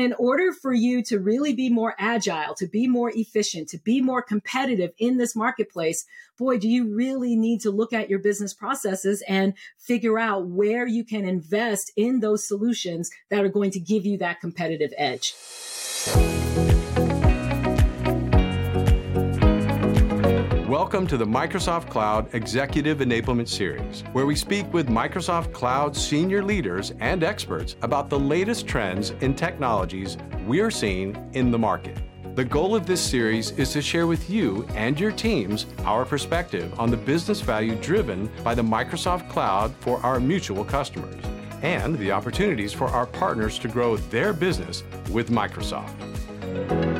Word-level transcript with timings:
And 0.00 0.06
in 0.06 0.16
order 0.18 0.50
for 0.54 0.72
you 0.72 1.02
to 1.04 1.18
really 1.18 1.52
be 1.52 1.68
more 1.68 1.94
agile, 1.98 2.54
to 2.54 2.66
be 2.66 2.88
more 2.88 3.10
efficient, 3.14 3.68
to 3.68 3.76
be 3.76 4.00
more 4.00 4.22
competitive 4.22 4.92
in 4.96 5.18
this 5.18 5.36
marketplace, 5.36 6.06
boy, 6.38 6.56
do 6.56 6.70
you 6.70 6.86
really 6.86 7.36
need 7.36 7.60
to 7.60 7.70
look 7.70 7.92
at 7.92 8.08
your 8.08 8.18
business 8.18 8.54
processes 8.54 9.22
and 9.28 9.52
figure 9.76 10.18
out 10.18 10.46
where 10.46 10.86
you 10.86 11.04
can 11.04 11.26
invest 11.26 11.92
in 11.96 12.20
those 12.20 12.48
solutions 12.48 13.10
that 13.28 13.44
are 13.44 13.50
going 13.50 13.72
to 13.72 13.78
give 13.78 14.06
you 14.06 14.16
that 14.16 14.40
competitive 14.40 14.94
edge. 14.96 15.34
Welcome 20.82 21.06
to 21.08 21.18
the 21.18 21.26
Microsoft 21.26 21.90
Cloud 21.90 22.34
Executive 22.34 23.00
Enablement 23.00 23.48
Series, 23.48 24.02
where 24.12 24.24
we 24.24 24.34
speak 24.34 24.72
with 24.72 24.88
Microsoft 24.88 25.52
Cloud 25.52 25.94
senior 25.94 26.42
leaders 26.42 26.94
and 27.00 27.22
experts 27.22 27.76
about 27.82 28.08
the 28.08 28.18
latest 28.18 28.66
trends 28.66 29.10
and 29.20 29.36
technologies 29.36 30.16
we 30.46 30.60
are 30.60 30.70
seeing 30.70 31.14
in 31.34 31.50
the 31.50 31.58
market. 31.58 31.98
The 32.34 32.46
goal 32.46 32.74
of 32.74 32.86
this 32.86 33.02
series 33.02 33.50
is 33.58 33.74
to 33.74 33.82
share 33.82 34.06
with 34.06 34.30
you 34.30 34.66
and 34.70 34.98
your 34.98 35.12
teams 35.12 35.66
our 35.84 36.06
perspective 36.06 36.72
on 36.80 36.90
the 36.90 36.96
business 36.96 37.42
value 37.42 37.74
driven 37.74 38.30
by 38.42 38.54
the 38.54 38.62
Microsoft 38.62 39.28
Cloud 39.28 39.74
for 39.80 39.98
our 39.98 40.18
mutual 40.18 40.64
customers 40.64 41.22
and 41.60 41.98
the 41.98 42.10
opportunities 42.10 42.72
for 42.72 42.86
our 42.86 43.04
partners 43.04 43.58
to 43.58 43.68
grow 43.68 43.98
their 43.98 44.32
business 44.32 44.82
with 45.10 45.28
Microsoft. 45.28 46.99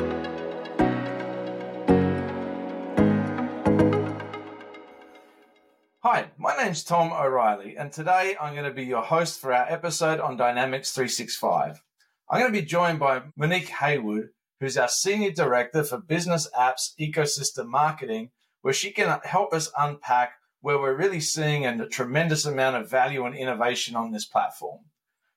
Hi, 6.03 6.31
my 6.35 6.57
name's 6.57 6.83
Tom 6.83 7.13
O'Reilly, 7.13 7.77
and 7.77 7.91
today 7.91 8.35
I'm 8.41 8.55
going 8.55 8.65
to 8.65 8.73
be 8.73 8.85
your 8.85 9.03
host 9.03 9.39
for 9.39 9.53
our 9.53 9.71
episode 9.71 10.19
on 10.19 10.35
Dynamics 10.35 10.93
365. 10.93 11.83
I'm 12.27 12.39
going 12.39 12.51
to 12.51 12.59
be 12.59 12.65
joined 12.65 12.97
by 12.97 13.21
Monique 13.35 13.67
Hayward, 13.67 14.29
who's 14.59 14.79
our 14.79 14.87
Senior 14.87 15.29
Director 15.29 15.83
for 15.83 15.99
Business 15.99 16.49
Apps 16.57 16.95
Ecosystem 16.99 17.67
Marketing, 17.67 18.31
where 18.63 18.73
she 18.73 18.89
can 18.89 19.19
help 19.25 19.53
us 19.53 19.71
unpack 19.77 20.31
where 20.61 20.79
we're 20.79 20.97
really 20.97 21.19
seeing 21.19 21.67
a 21.67 21.87
tremendous 21.87 22.47
amount 22.47 22.77
of 22.77 22.89
value 22.89 23.23
and 23.23 23.35
innovation 23.35 23.95
on 23.95 24.11
this 24.11 24.25
platform. 24.25 24.79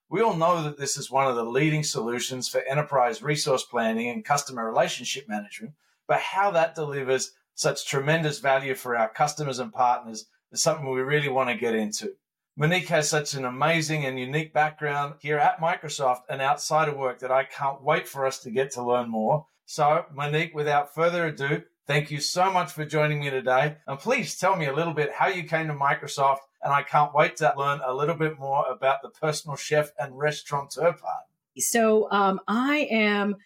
We 0.08 0.22
all 0.22 0.34
know 0.34 0.62
that 0.62 0.78
this 0.78 0.96
is 0.96 1.10
one 1.10 1.26
of 1.26 1.36
the 1.36 1.44
leading 1.44 1.82
solutions 1.82 2.48
for 2.48 2.62
enterprise 2.62 3.22
resource 3.22 3.64
planning 3.64 4.08
and 4.08 4.24
customer 4.24 4.66
relationship 4.66 5.28
management, 5.28 5.74
but 6.08 6.20
how 6.20 6.50
that 6.52 6.74
delivers 6.74 7.32
such 7.54 7.86
tremendous 7.86 8.38
value 8.38 8.74
for 8.74 8.96
our 8.96 9.10
customers 9.10 9.58
and 9.58 9.70
partners 9.70 10.24
something 10.56 10.88
we 10.88 11.00
really 11.00 11.28
want 11.28 11.50
to 11.50 11.56
get 11.56 11.74
into. 11.74 12.12
Monique 12.56 12.88
has 12.88 13.08
such 13.08 13.34
an 13.34 13.44
amazing 13.44 14.04
and 14.04 14.18
unique 14.18 14.52
background 14.52 15.14
here 15.18 15.38
at 15.38 15.60
Microsoft 15.60 16.20
and 16.28 16.40
outside 16.40 16.88
of 16.88 16.96
work 16.96 17.18
that 17.18 17.32
I 17.32 17.44
can't 17.44 17.82
wait 17.82 18.06
for 18.06 18.26
us 18.26 18.38
to 18.40 18.50
get 18.50 18.70
to 18.72 18.82
learn 18.82 19.10
more. 19.10 19.46
So, 19.66 20.04
Monique, 20.14 20.54
without 20.54 20.94
further 20.94 21.26
ado, 21.26 21.62
thank 21.86 22.12
you 22.12 22.20
so 22.20 22.52
much 22.52 22.70
for 22.70 22.84
joining 22.84 23.20
me 23.20 23.30
today. 23.30 23.78
And 23.88 23.98
please 23.98 24.38
tell 24.38 24.54
me 24.54 24.66
a 24.66 24.72
little 24.72 24.94
bit 24.94 25.12
how 25.12 25.26
you 25.26 25.42
came 25.44 25.66
to 25.66 25.74
Microsoft. 25.74 26.38
And 26.62 26.72
I 26.72 26.82
can't 26.82 27.12
wait 27.12 27.36
to 27.38 27.52
learn 27.56 27.80
a 27.84 27.92
little 27.92 28.14
bit 28.14 28.38
more 28.38 28.64
about 28.70 29.02
the 29.02 29.10
personal 29.10 29.56
chef 29.56 29.90
and 29.98 30.16
restaurateur 30.16 30.92
part. 30.92 31.24
So, 31.58 32.08
um, 32.10 32.40
I 32.46 32.88
am 32.90 33.36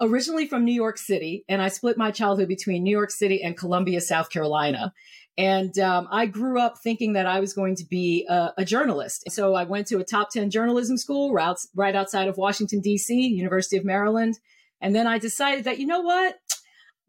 originally 0.00 0.46
from 0.46 0.64
New 0.64 0.72
York 0.72 0.98
City, 0.98 1.44
and 1.48 1.60
I 1.60 1.68
split 1.68 1.96
my 1.96 2.10
childhood 2.10 2.48
between 2.48 2.82
New 2.82 2.90
York 2.90 3.10
City 3.10 3.42
and 3.42 3.56
Columbia, 3.56 4.00
South 4.00 4.30
Carolina. 4.30 4.92
And 5.36 5.78
um, 5.78 6.08
I 6.10 6.26
grew 6.26 6.60
up 6.60 6.78
thinking 6.78 7.12
that 7.12 7.26
I 7.26 7.38
was 7.38 7.52
going 7.52 7.76
to 7.76 7.84
be 7.84 8.26
a, 8.28 8.52
a, 8.58 8.64
journalist. 8.64 9.22
So 9.30 9.54
I 9.54 9.62
went 9.62 9.86
to 9.86 9.98
a 9.98 10.04
top 10.04 10.30
10 10.30 10.50
journalism 10.50 10.96
school 10.96 11.32
right, 11.32 11.56
right 11.76 11.94
outside 11.94 12.26
of 12.26 12.36
Washington, 12.36 12.80
D.C., 12.80 13.14
University 13.14 13.76
of 13.76 13.84
Maryland. 13.84 14.40
And 14.80 14.96
then 14.96 15.06
I 15.06 15.18
decided 15.18 15.62
that, 15.64 15.78
you 15.78 15.86
know 15.86 16.00
what? 16.00 16.34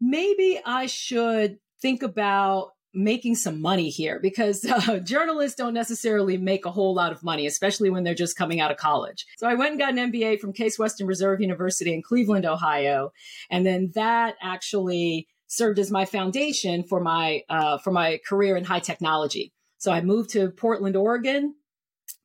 Maybe 0.00 0.60
I 0.64 0.86
should 0.86 1.58
think 1.82 2.04
about 2.04 2.74
making 2.92 3.36
some 3.36 3.60
money 3.60 3.88
here 3.88 4.18
because 4.20 4.64
uh, 4.88 4.98
journalists 4.98 5.56
don't 5.56 5.74
necessarily 5.74 6.36
make 6.36 6.64
a 6.64 6.70
whole 6.70 6.94
lot 6.94 7.12
of 7.12 7.22
money, 7.22 7.46
especially 7.46 7.90
when 7.90 8.04
they're 8.04 8.14
just 8.14 8.36
coming 8.36 8.60
out 8.60 8.70
of 8.70 8.76
college. 8.76 9.26
So 9.38 9.46
I 9.46 9.54
went 9.54 9.72
and 9.72 9.80
got 9.80 9.96
an 9.96 10.12
MBA 10.12 10.40
from 10.40 10.52
Case 10.52 10.78
Western 10.78 11.06
Reserve 11.06 11.40
University 11.40 11.92
in 11.92 12.02
Cleveland, 12.02 12.46
Ohio. 12.46 13.12
And 13.50 13.64
then 13.66 13.92
that 13.94 14.36
actually 14.42 15.28
served 15.46 15.78
as 15.78 15.90
my 15.90 16.04
foundation 16.04 16.84
for 16.84 17.00
my 17.00 17.42
uh, 17.48 17.78
for 17.78 17.90
my 17.90 18.20
career 18.26 18.56
in 18.56 18.64
high 18.64 18.80
technology. 18.80 19.52
So 19.78 19.90
I 19.92 20.00
moved 20.00 20.30
to 20.30 20.50
Portland, 20.50 20.94
Oregon, 20.94 21.54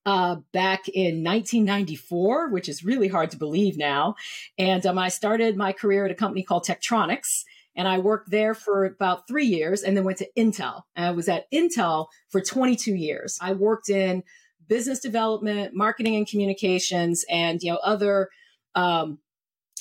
uh, 0.05 0.35
back 0.51 0.87
in 0.87 1.23
1994, 1.23 2.49
which 2.49 2.69
is 2.69 2.83
really 2.83 3.07
hard 3.07 3.31
to 3.31 3.37
believe 3.37 3.77
now. 3.77 4.15
And 4.57 4.85
um, 4.85 4.99
I 4.99 5.09
started 5.09 5.57
my 5.57 5.71
career 5.71 6.05
at 6.05 6.11
a 6.11 6.15
company 6.15 6.43
called 6.43 6.65
Tektronix. 6.65 7.43
And 7.75 7.87
I 7.87 7.99
worked 7.99 8.31
there 8.31 8.53
for 8.53 8.85
about 8.85 9.27
three 9.27 9.45
years 9.45 9.83
and 9.83 9.95
then 9.95 10.03
went 10.03 10.19
to 10.19 10.29
Intel. 10.37 10.83
I 10.95 11.11
was 11.11 11.27
at 11.27 11.51
Intel 11.51 12.07
for 12.29 12.41
22 12.41 12.95
years. 12.95 13.37
I 13.41 13.53
worked 13.53 13.89
in 13.89 14.23
business 14.67 14.99
development, 14.99 15.73
marketing 15.73 16.15
and 16.15 16.27
communications, 16.27 17.25
and 17.29 17.61
you 17.61 17.71
know 17.71 17.79
other 17.83 18.29
um, 18.75 19.19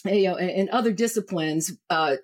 you 0.04 0.24
know 0.24 0.36
in, 0.36 0.68
other 0.70 0.92
disciplines, 0.92 1.72
uh, 1.90 2.16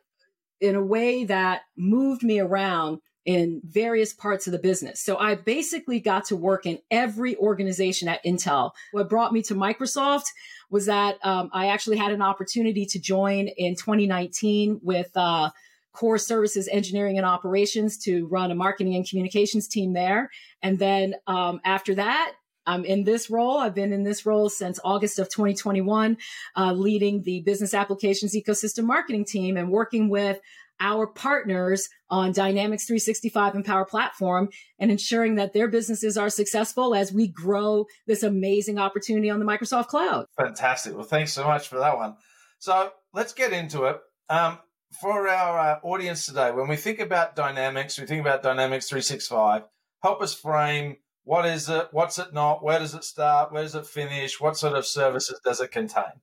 in 0.60 0.74
a 0.74 0.84
way 0.84 1.24
that 1.24 1.62
moved 1.76 2.22
me 2.22 2.40
around 2.40 3.00
in 3.26 3.60
various 3.64 4.12
parts 4.12 4.46
of 4.46 4.52
the 4.52 4.58
business. 4.58 5.00
So 5.00 5.16
I 5.18 5.34
basically 5.34 6.00
got 6.00 6.24
to 6.26 6.36
work 6.36 6.66
in 6.66 6.78
every 6.90 7.36
organization 7.36 8.08
at 8.08 8.24
Intel. 8.24 8.72
What 8.92 9.10
brought 9.10 9.32
me 9.32 9.42
to 9.42 9.54
Microsoft 9.54 10.24
was 10.70 10.86
that 10.86 11.18
um, 11.22 11.50
I 11.52 11.66
actually 11.68 11.98
had 11.98 12.12
an 12.12 12.22
opportunity 12.22 12.86
to 12.86 12.98
join 12.98 13.48
in 13.48 13.74
2019 13.74 14.80
with 14.82 15.10
uh, 15.16 15.50
Core 15.92 16.18
Services 16.18 16.68
Engineering 16.70 17.18
and 17.18 17.26
Operations 17.26 17.98
to 17.98 18.26
run 18.28 18.50
a 18.50 18.54
marketing 18.54 18.94
and 18.94 19.08
communications 19.08 19.68
team 19.68 19.92
there. 19.92 20.30
And 20.62 20.78
then 20.78 21.14
um, 21.26 21.60
after 21.64 21.94
that, 21.96 22.32
I'm 22.66 22.84
in 22.84 23.04
this 23.04 23.30
role. 23.30 23.58
I've 23.58 23.74
been 23.74 23.92
in 23.92 24.04
this 24.04 24.24
role 24.24 24.48
since 24.48 24.78
August 24.84 25.18
of 25.18 25.28
2021, 25.28 26.16
uh, 26.56 26.72
leading 26.72 27.22
the 27.22 27.40
business 27.40 27.74
applications 27.74 28.34
ecosystem 28.34 28.84
marketing 28.84 29.24
team 29.24 29.56
and 29.56 29.70
working 29.70 30.08
with 30.08 30.38
our 30.80 31.06
partners 31.06 31.88
on 32.08 32.32
Dynamics 32.32 32.86
365 32.86 33.54
and 33.54 33.64
Power 33.64 33.84
Platform 33.84 34.48
and 34.78 34.90
ensuring 34.90 35.36
that 35.36 35.52
their 35.52 35.68
businesses 35.68 36.16
are 36.16 36.30
successful 36.30 36.94
as 36.94 37.12
we 37.12 37.28
grow 37.28 37.86
this 38.06 38.22
amazing 38.22 38.78
opportunity 38.78 39.30
on 39.30 39.38
the 39.38 39.46
Microsoft 39.46 39.88
Cloud. 39.88 40.26
Fantastic. 40.36 40.94
Well, 40.94 41.04
thanks 41.04 41.32
so 41.32 41.44
much 41.44 41.68
for 41.68 41.78
that 41.78 41.96
one. 41.96 42.16
So 42.58 42.90
let's 43.12 43.32
get 43.32 43.52
into 43.52 43.84
it. 43.84 43.98
Um, 44.28 44.58
for 45.00 45.28
our 45.28 45.58
uh, 45.58 45.78
audience 45.82 46.26
today, 46.26 46.50
when 46.50 46.68
we 46.68 46.76
think 46.76 46.98
about 46.98 47.36
Dynamics, 47.36 47.98
we 47.98 48.06
think 48.06 48.20
about 48.20 48.42
Dynamics 48.42 48.88
365. 48.88 49.62
Help 50.02 50.22
us 50.22 50.34
frame 50.34 50.96
what 51.24 51.46
is 51.46 51.68
it? 51.68 51.88
What's 51.92 52.18
it 52.18 52.32
not? 52.32 52.64
Where 52.64 52.78
does 52.78 52.94
it 52.94 53.04
start? 53.04 53.52
Where 53.52 53.62
does 53.62 53.74
it 53.74 53.86
finish? 53.86 54.40
What 54.40 54.56
sort 54.56 54.74
of 54.74 54.86
services 54.86 55.40
does 55.44 55.60
it 55.60 55.70
contain? 55.70 56.20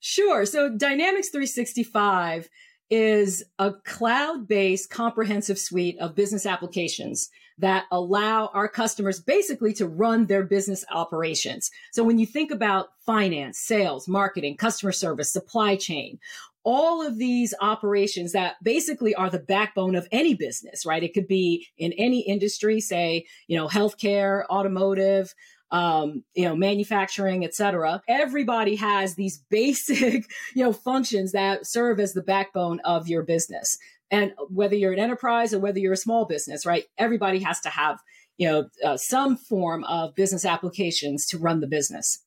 Sure. 0.00 0.46
So 0.46 0.70
Dynamics 0.70 1.28
365 1.30 2.48
is 2.94 3.42
a 3.58 3.72
cloud 3.72 4.46
based 4.46 4.88
comprehensive 4.88 5.58
suite 5.58 5.98
of 5.98 6.14
business 6.14 6.46
applications 6.46 7.28
that 7.58 7.86
allow 7.90 8.46
our 8.54 8.68
customers 8.68 9.20
basically 9.20 9.72
to 9.72 9.88
run 9.88 10.26
their 10.26 10.44
business 10.44 10.84
operations. 10.92 11.72
So 11.90 12.04
when 12.04 12.20
you 12.20 12.26
think 12.26 12.52
about 12.52 12.90
finance, 13.04 13.58
sales, 13.58 14.06
marketing, 14.06 14.58
customer 14.58 14.92
service, 14.92 15.32
supply 15.32 15.74
chain, 15.74 16.20
all 16.62 17.04
of 17.04 17.18
these 17.18 17.52
operations 17.60 18.30
that 18.30 18.62
basically 18.62 19.12
are 19.12 19.28
the 19.28 19.40
backbone 19.40 19.96
of 19.96 20.06
any 20.12 20.34
business, 20.34 20.86
right? 20.86 21.02
It 21.02 21.14
could 21.14 21.26
be 21.26 21.66
in 21.76 21.92
any 21.94 22.20
industry, 22.20 22.80
say, 22.80 23.26
you 23.48 23.56
know, 23.56 23.66
healthcare, 23.66 24.46
automotive, 24.46 25.34
um, 25.74 26.22
you 26.34 26.44
know, 26.44 26.54
manufacturing, 26.54 27.44
et 27.44 27.52
cetera. 27.52 28.00
Everybody 28.08 28.76
has 28.76 29.16
these 29.16 29.38
basic, 29.50 30.30
you 30.54 30.62
know, 30.62 30.72
functions 30.72 31.32
that 31.32 31.66
serve 31.66 31.98
as 31.98 32.14
the 32.14 32.22
backbone 32.22 32.80
of 32.84 33.08
your 33.08 33.24
business. 33.24 33.76
And 34.10 34.32
whether 34.48 34.76
you're 34.76 34.92
an 34.92 35.00
enterprise 35.00 35.52
or 35.52 35.58
whether 35.58 35.80
you're 35.80 35.94
a 35.94 35.96
small 35.96 36.26
business, 36.26 36.64
right? 36.64 36.84
Everybody 36.96 37.40
has 37.40 37.60
to 37.62 37.70
have, 37.70 37.98
you 38.38 38.48
know, 38.48 38.68
uh, 38.84 38.96
some 38.96 39.36
form 39.36 39.82
of 39.84 40.14
business 40.14 40.44
applications 40.44 41.26
to 41.26 41.38
run 41.38 41.58
the 41.58 41.66
business. 41.66 42.22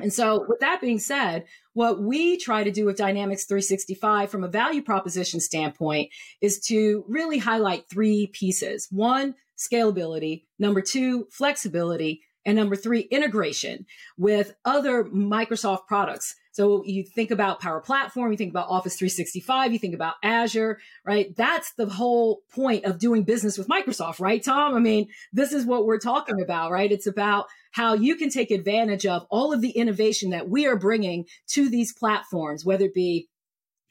And 0.00 0.12
so, 0.12 0.44
with 0.48 0.58
that 0.60 0.80
being 0.80 0.98
said, 0.98 1.44
what 1.74 2.02
we 2.02 2.36
try 2.38 2.64
to 2.64 2.72
do 2.72 2.86
with 2.86 2.96
Dynamics 2.96 3.44
365 3.44 4.30
from 4.30 4.42
a 4.42 4.48
value 4.48 4.82
proposition 4.82 5.38
standpoint 5.38 6.10
is 6.40 6.58
to 6.66 7.04
really 7.06 7.38
highlight 7.38 7.84
three 7.88 8.28
pieces. 8.32 8.88
One, 8.90 9.34
scalability. 9.56 10.44
Number 10.58 10.80
two, 10.80 11.28
flexibility. 11.30 12.22
And 12.44 12.56
number 12.56 12.76
three, 12.76 13.00
integration 13.00 13.86
with 14.16 14.54
other 14.64 15.04
Microsoft 15.04 15.86
products 15.86 16.34
So 16.52 16.84
you 16.84 17.02
think 17.02 17.30
about 17.30 17.60
Power 17.60 17.80
Platform, 17.80 18.30
you 18.30 18.36
think 18.36 18.50
about 18.50 18.68
Office 18.68 18.96
365, 18.96 19.72
you 19.72 19.78
think 19.78 19.94
about 19.94 20.14
Azure, 20.22 20.78
right? 21.04 21.34
That's 21.34 21.72
the 21.72 21.86
whole 21.86 22.42
point 22.54 22.84
of 22.84 22.98
doing 22.98 23.24
business 23.24 23.56
with 23.56 23.68
Microsoft, 23.68 24.20
right, 24.20 24.42
Tom? 24.44 24.74
I 24.74 24.78
mean, 24.78 25.08
this 25.32 25.52
is 25.52 25.64
what 25.64 25.86
we're 25.86 25.98
talking 25.98 26.42
about, 26.42 26.70
right? 26.70 26.92
It's 26.92 27.06
about 27.06 27.46
how 27.72 27.94
you 27.94 28.16
can 28.16 28.28
take 28.28 28.50
advantage 28.50 29.06
of 29.06 29.26
all 29.30 29.52
of 29.52 29.62
the 29.62 29.70
innovation 29.70 30.30
that 30.30 30.48
we 30.48 30.66
are 30.66 30.76
bringing 30.76 31.24
to 31.48 31.70
these 31.70 31.94
platforms, 31.94 32.66
whether 32.66 32.84
it 32.84 32.94
be 32.94 33.28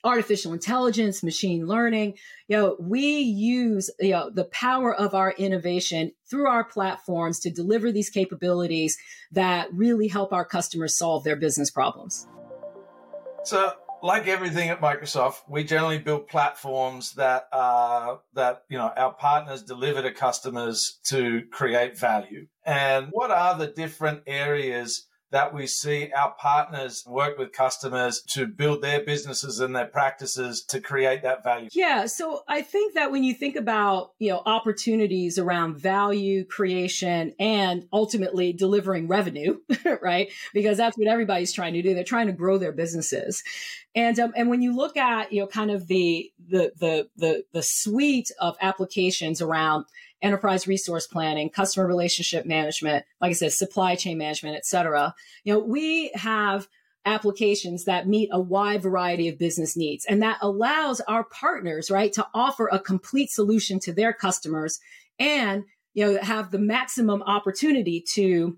artificial 0.03 0.53
intelligence, 0.53 1.23
machine 1.23 1.67
learning. 1.67 2.17
You 2.47 2.57
know, 2.57 2.75
we 2.79 3.19
use 3.19 3.89
you 3.99 4.11
know 4.11 4.29
the 4.29 4.45
power 4.45 4.93
of 4.93 5.13
our 5.13 5.31
innovation 5.31 6.11
through 6.29 6.47
our 6.47 6.63
platforms 6.63 7.39
to 7.41 7.51
deliver 7.51 7.91
these 7.91 8.09
capabilities 8.09 8.97
that 9.31 9.69
really 9.73 10.07
help 10.07 10.33
our 10.33 10.45
customers 10.45 10.97
solve 10.97 11.23
their 11.23 11.35
business 11.35 11.69
problems. 11.69 12.27
So, 13.43 13.73
like 14.03 14.27
everything 14.27 14.69
at 14.69 14.81
Microsoft, 14.81 15.41
we 15.47 15.63
generally 15.63 15.99
build 15.99 16.27
platforms 16.27 17.13
that 17.13 17.47
uh, 17.51 18.17
that 18.33 18.63
you 18.69 18.77
know 18.77 18.91
our 18.95 19.13
partners 19.13 19.63
deliver 19.63 20.01
to 20.01 20.11
customers 20.11 20.99
to 21.05 21.43
create 21.51 21.97
value. 21.97 22.47
And 22.65 23.07
what 23.11 23.31
are 23.31 23.57
the 23.57 23.67
different 23.67 24.23
areas 24.27 25.07
that 25.31 25.53
we 25.53 25.65
see 25.65 26.11
our 26.15 26.33
partners 26.33 27.03
work 27.07 27.37
with 27.37 27.53
customers 27.53 28.21
to 28.21 28.45
build 28.45 28.81
their 28.81 29.03
businesses 29.03 29.59
and 29.59 29.75
their 29.75 29.85
practices 29.85 30.61
to 30.65 30.81
create 30.81 31.23
that 31.23 31.43
value? 31.43 31.69
Yeah, 31.71 32.05
so 32.05 32.43
I 32.47 32.61
think 32.61 32.95
that 32.95 33.11
when 33.11 33.23
you 33.23 33.33
think 33.33 33.55
about, 33.55 34.11
you 34.19 34.29
know, 34.29 34.41
opportunities 34.45 35.39
around 35.39 35.77
value 35.77 36.43
creation 36.45 37.33
and 37.39 37.87
ultimately 37.93 38.51
delivering 38.51 39.07
revenue, 39.07 39.59
right? 40.01 40.29
Because 40.53 40.77
that's 40.77 40.97
what 40.97 41.07
everybody's 41.07 41.53
trying 41.53 41.73
to 41.73 41.81
do. 41.81 41.93
They're 41.93 42.03
trying 42.03 42.27
to 42.27 42.33
grow 42.33 42.57
their 42.57 42.73
businesses. 42.73 43.43
And 43.95 44.19
um, 44.19 44.33
and 44.35 44.49
when 44.49 44.61
you 44.61 44.75
look 44.75 44.95
at, 44.95 45.33
you 45.33 45.41
know, 45.41 45.47
kind 45.47 45.71
of 45.71 45.87
the 45.87 46.31
the 46.49 46.71
the 46.79 47.09
the 47.17 47.43
the 47.51 47.63
suite 47.63 48.31
of 48.39 48.55
applications 48.61 49.41
around 49.41 49.85
enterprise 50.21 50.67
resource 50.67 51.07
planning, 51.07 51.49
customer 51.49 51.87
relationship 51.87 52.45
management, 52.45 53.05
like 53.19 53.29
I 53.29 53.33
said, 53.33 53.53
supply 53.53 53.95
chain 53.95 54.17
management, 54.17 54.55
et 54.55 54.65
cetera. 54.65 55.13
You 55.43 55.53
know, 55.53 55.59
we 55.59 56.11
have 56.15 56.67
applications 57.05 57.85
that 57.85 58.07
meet 58.07 58.29
a 58.31 58.39
wide 58.39 58.81
variety 58.81 59.27
of 59.27 59.39
business 59.39 59.75
needs. 59.75 60.05
And 60.05 60.21
that 60.21 60.37
allows 60.41 61.01
our 61.01 61.23
partners, 61.23 61.89
right, 61.89 62.13
to 62.13 62.27
offer 62.33 62.69
a 62.71 62.79
complete 62.79 63.31
solution 63.31 63.79
to 63.81 63.93
their 63.93 64.13
customers 64.13 64.79
and, 65.17 65.63
you 65.93 66.05
know, 66.05 66.21
have 66.21 66.51
the 66.51 66.59
maximum 66.59 67.23
opportunity 67.23 68.03
to 68.13 68.57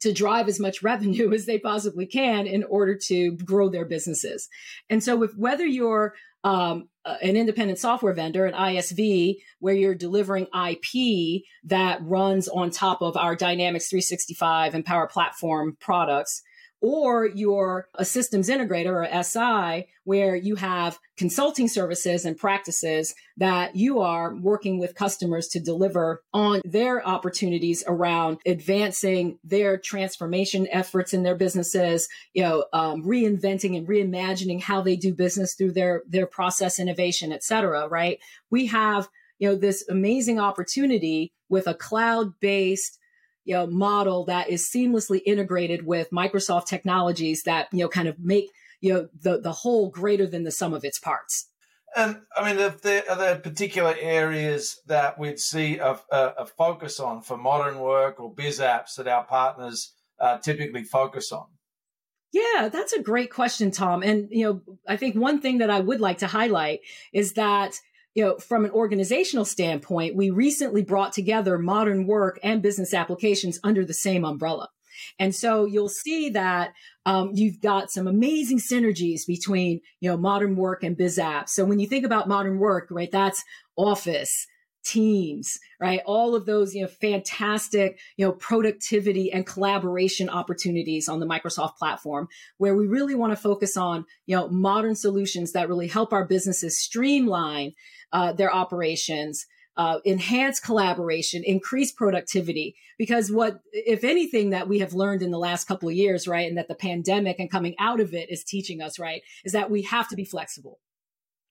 to 0.00 0.12
drive 0.12 0.48
as 0.48 0.60
much 0.60 0.82
revenue 0.82 1.32
as 1.34 1.46
they 1.46 1.58
possibly 1.58 2.06
can 2.06 2.46
in 2.46 2.64
order 2.64 2.94
to 2.94 3.32
grow 3.36 3.68
their 3.68 3.86
businesses. 3.86 4.48
And 4.90 5.02
so 5.02 5.16
with 5.16 5.36
whether 5.36 5.64
you're 5.64 6.14
um, 6.44 6.88
an 7.04 7.36
independent 7.36 7.78
software 7.78 8.12
vendor, 8.12 8.46
an 8.46 8.54
ISV, 8.54 9.36
where 9.58 9.74
you're 9.74 9.94
delivering 9.94 10.46
IP 10.54 11.42
that 11.64 11.98
runs 12.02 12.48
on 12.48 12.70
top 12.70 13.02
of 13.02 13.16
our 13.16 13.34
Dynamics 13.34 13.88
365 13.88 14.74
and 14.74 14.84
Power 14.84 15.06
Platform 15.06 15.76
products, 15.80 16.42
or 16.84 17.24
you're 17.24 17.88
a 17.94 18.04
systems 18.04 18.50
integrator 18.50 18.92
or 18.92 19.22
SI, 19.22 19.86
where 20.04 20.36
you 20.36 20.54
have 20.54 20.98
consulting 21.16 21.66
services 21.66 22.26
and 22.26 22.36
practices 22.36 23.14
that 23.38 23.74
you 23.74 24.00
are 24.00 24.34
working 24.34 24.78
with 24.78 24.94
customers 24.94 25.48
to 25.48 25.58
deliver 25.58 26.22
on 26.34 26.60
their 26.62 27.02
opportunities 27.08 27.82
around 27.86 28.36
advancing 28.44 29.38
their 29.42 29.78
transformation 29.78 30.68
efforts 30.70 31.14
in 31.14 31.22
their 31.22 31.34
businesses, 31.34 32.06
you 32.34 32.42
know, 32.42 32.66
um, 32.74 33.02
reinventing 33.02 33.74
and 33.78 33.88
reimagining 33.88 34.60
how 34.60 34.82
they 34.82 34.94
do 34.94 35.14
business 35.14 35.54
through 35.54 35.72
their 35.72 36.02
their 36.06 36.26
process 36.26 36.78
innovation, 36.78 37.32
et 37.32 37.42
cetera. 37.42 37.88
Right? 37.88 38.18
We 38.50 38.66
have 38.66 39.08
you 39.38 39.48
know 39.48 39.56
this 39.56 39.88
amazing 39.88 40.38
opportunity 40.38 41.32
with 41.48 41.66
a 41.66 41.72
cloud 41.72 42.38
based 42.40 42.98
you 43.44 43.54
know, 43.54 43.66
model 43.66 44.24
that 44.26 44.48
is 44.48 44.68
seamlessly 44.68 45.20
integrated 45.26 45.86
with 45.86 46.10
Microsoft 46.10 46.66
technologies 46.66 47.42
that, 47.44 47.68
you 47.72 47.80
know, 47.80 47.88
kind 47.88 48.08
of 48.08 48.18
make, 48.18 48.50
you 48.80 48.92
know, 48.92 49.08
the, 49.20 49.40
the 49.40 49.52
whole 49.52 49.90
greater 49.90 50.26
than 50.26 50.44
the 50.44 50.50
sum 50.50 50.74
of 50.74 50.84
its 50.84 50.98
parts. 50.98 51.48
And 51.96 52.22
I 52.36 52.52
mean, 52.52 52.60
if 52.60 52.82
there, 52.82 53.04
are 53.08 53.16
there 53.16 53.36
particular 53.36 53.94
areas 54.00 54.80
that 54.86 55.18
we'd 55.18 55.38
see 55.38 55.78
a, 55.78 55.98
a, 56.10 56.18
a, 56.38 56.46
focus 56.46 56.98
on 56.98 57.22
for 57.22 57.36
modern 57.36 57.78
work 57.78 58.18
or 58.18 58.34
biz 58.34 58.58
apps 58.58 58.96
that 58.96 59.06
our 59.06 59.24
partners 59.24 59.92
uh, 60.18 60.38
typically 60.38 60.82
focus 60.82 61.30
on? 61.30 61.46
Yeah, 62.32 62.68
that's 62.68 62.92
a 62.92 63.02
great 63.02 63.30
question, 63.30 63.70
Tom. 63.70 64.02
And, 64.02 64.26
you 64.32 64.44
know, 64.44 64.76
I 64.88 64.96
think 64.96 65.14
one 65.14 65.40
thing 65.40 65.58
that 65.58 65.70
I 65.70 65.78
would 65.78 66.00
like 66.00 66.18
to 66.18 66.26
highlight 66.26 66.80
is 67.12 67.34
that 67.34 67.76
you 68.14 68.24
know, 68.24 68.36
from 68.38 68.64
an 68.64 68.70
organizational 68.70 69.44
standpoint, 69.44 70.16
we 70.16 70.30
recently 70.30 70.82
brought 70.82 71.12
together 71.12 71.58
modern 71.58 72.06
work 72.06 72.38
and 72.42 72.62
business 72.62 72.94
applications 72.94 73.58
under 73.64 73.84
the 73.84 73.94
same 73.94 74.24
umbrella. 74.24 74.68
And 75.18 75.34
so 75.34 75.64
you'll 75.64 75.88
see 75.88 76.30
that 76.30 76.72
um, 77.04 77.30
you've 77.34 77.60
got 77.60 77.90
some 77.90 78.06
amazing 78.06 78.58
synergies 78.58 79.26
between, 79.26 79.80
you 80.00 80.08
know, 80.08 80.16
modern 80.16 80.56
work 80.56 80.82
and 80.82 80.96
biz 80.96 81.18
apps. 81.18 81.50
So 81.50 81.64
when 81.64 81.80
you 81.80 81.86
think 81.86 82.06
about 82.06 82.28
modern 82.28 82.58
work, 82.58 82.88
right, 82.90 83.10
that's 83.10 83.42
Office, 83.76 84.46
Teams, 84.84 85.58
right? 85.80 86.00
All 86.04 86.34
of 86.34 86.44
those, 86.44 86.74
you 86.74 86.82
know, 86.82 86.88
fantastic, 86.88 87.98
you 88.18 88.26
know, 88.26 88.32
productivity 88.32 89.32
and 89.32 89.46
collaboration 89.46 90.28
opportunities 90.28 91.08
on 91.08 91.20
the 91.20 91.26
Microsoft 91.26 91.76
platform 91.76 92.28
where 92.58 92.76
we 92.76 92.86
really 92.86 93.14
want 93.14 93.32
to 93.32 93.36
focus 93.36 93.78
on, 93.78 94.04
you 94.26 94.36
know, 94.36 94.48
modern 94.48 94.94
solutions 94.94 95.52
that 95.52 95.68
really 95.68 95.88
help 95.88 96.12
our 96.12 96.26
businesses 96.26 96.78
streamline 96.78 97.72
uh, 98.14 98.32
their 98.32 98.54
operations, 98.54 99.44
uh, 99.76 99.98
enhance 100.06 100.60
collaboration, 100.60 101.42
increase 101.44 101.92
productivity. 101.92 102.76
Because 102.96 103.30
what, 103.30 103.60
if 103.72 104.04
anything, 104.04 104.50
that 104.50 104.68
we 104.68 104.78
have 104.78 104.94
learned 104.94 105.20
in 105.20 105.32
the 105.32 105.38
last 105.38 105.66
couple 105.66 105.88
of 105.88 105.96
years, 105.96 106.28
right, 106.28 106.48
and 106.48 106.56
that 106.56 106.68
the 106.68 106.76
pandemic 106.76 107.40
and 107.40 107.50
coming 107.50 107.74
out 107.78 108.00
of 108.00 108.14
it 108.14 108.30
is 108.30 108.44
teaching 108.44 108.80
us, 108.80 108.98
right, 108.98 109.22
is 109.44 109.52
that 109.52 109.70
we 109.70 109.82
have 109.82 110.08
to 110.08 110.16
be 110.16 110.24
flexible. 110.24 110.78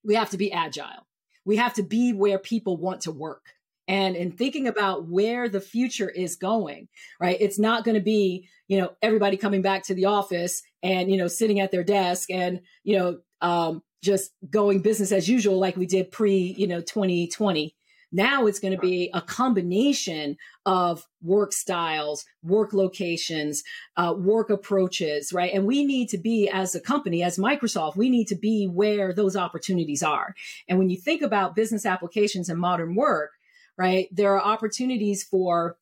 We 0.06 0.16
have 0.16 0.30
to 0.32 0.38
be 0.38 0.52
agile. 0.54 1.06
We 1.46 1.58
have 1.58 1.74
to 1.74 1.84
be 1.84 2.14
where 2.14 2.40
people 2.40 2.78
want 2.78 3.02
to 3.02 3.12
work. 3.12 3.44
And 3.90 4.16
in 4.16 4.32
thinking 4.32 4.68
about 4.70 5.10
where 5.10 5.50
the 5.50 5.60
future 5.60 6.10
is 6.10 6.38
going, 6.38 6.88
right, 7.20 7.36
it's 7.42 7.60
not 7.60 7.84
going 7.84 7.96
to 7.96 8.02
be, 8.02 8.48
you 8.70 8.80
know, 8.80 8.94
everybody 9.02 9.36
coming 9.36 9.62
back 9.62 9.84
to 9.84 9.94
the 9.94 10.06
office 10.06 10.64
and, 10.82 11.12
you 11.12 11.18
know, 11.18 11.28
sitting 11.28 11.60
at 11.60 11.72
their 11.72 11.84
desk 11.84 12.32
and, 12.32 12.62
you 12.86 12.98
know, 12.98 13.20
um, 13.42 13.84
just 14.04 14.32
going 14.50 14.82
business 14.82 15.12
as 15.12 15.30
usual 15.30 15.58
like 15.58 15.78
we 15.78 15.88
did 15.88 16.12
pre, 16.12 16.54
you 16.58 16.68
know, 16.68 16.82
2020. 16.82 17.76
Now 18.16 18.46
it's 18.46 18.60
going 18.60 18.76
to 18.76 18.80
be 18.80 19.10
a 19.12 19.22
combination 19.22 20.38
of 20.68 21.08
work 21.24 21.52
styles, 21.52 22.26
work 22.44 22.72
locations, 22.72 23.64
uh, 23.98 24.14
work 24.16 24.52
approaches, 24.52 25.34
right? 25.34 25.52
And 25.52 25.66
we 25.66 25.84
need 25.84 26.10
to 26.10 26.20
be, 26.20 26.48
as 26.48 26.76
a 26.76 26.80
company, 26.80 27.24
as 27.24 27.40
Microsoft, 27.40 27.96
we 27.96 28.12
need 28.12 28.28
to 28.28 28.36
be 28.36 28.68
where 28.68 29.14
those 29.14 29.36
opportunities 29.36 30.04
are. 30.04 30.36
And 30.70 30.78
when 30.78 30.92
you 30.92 30.98
think 30.98 31.24
about 31.24 31.56
business 31.56 31.88
applications 31.88 32.50
and 32.50 32.60
modern 32.60 32.94
work, 32.94 33.32
right, 33.78 34.08
there 34.12 34.38
are 34.38 34.42
opportunities 34.42 35.24
for 35.24 35.78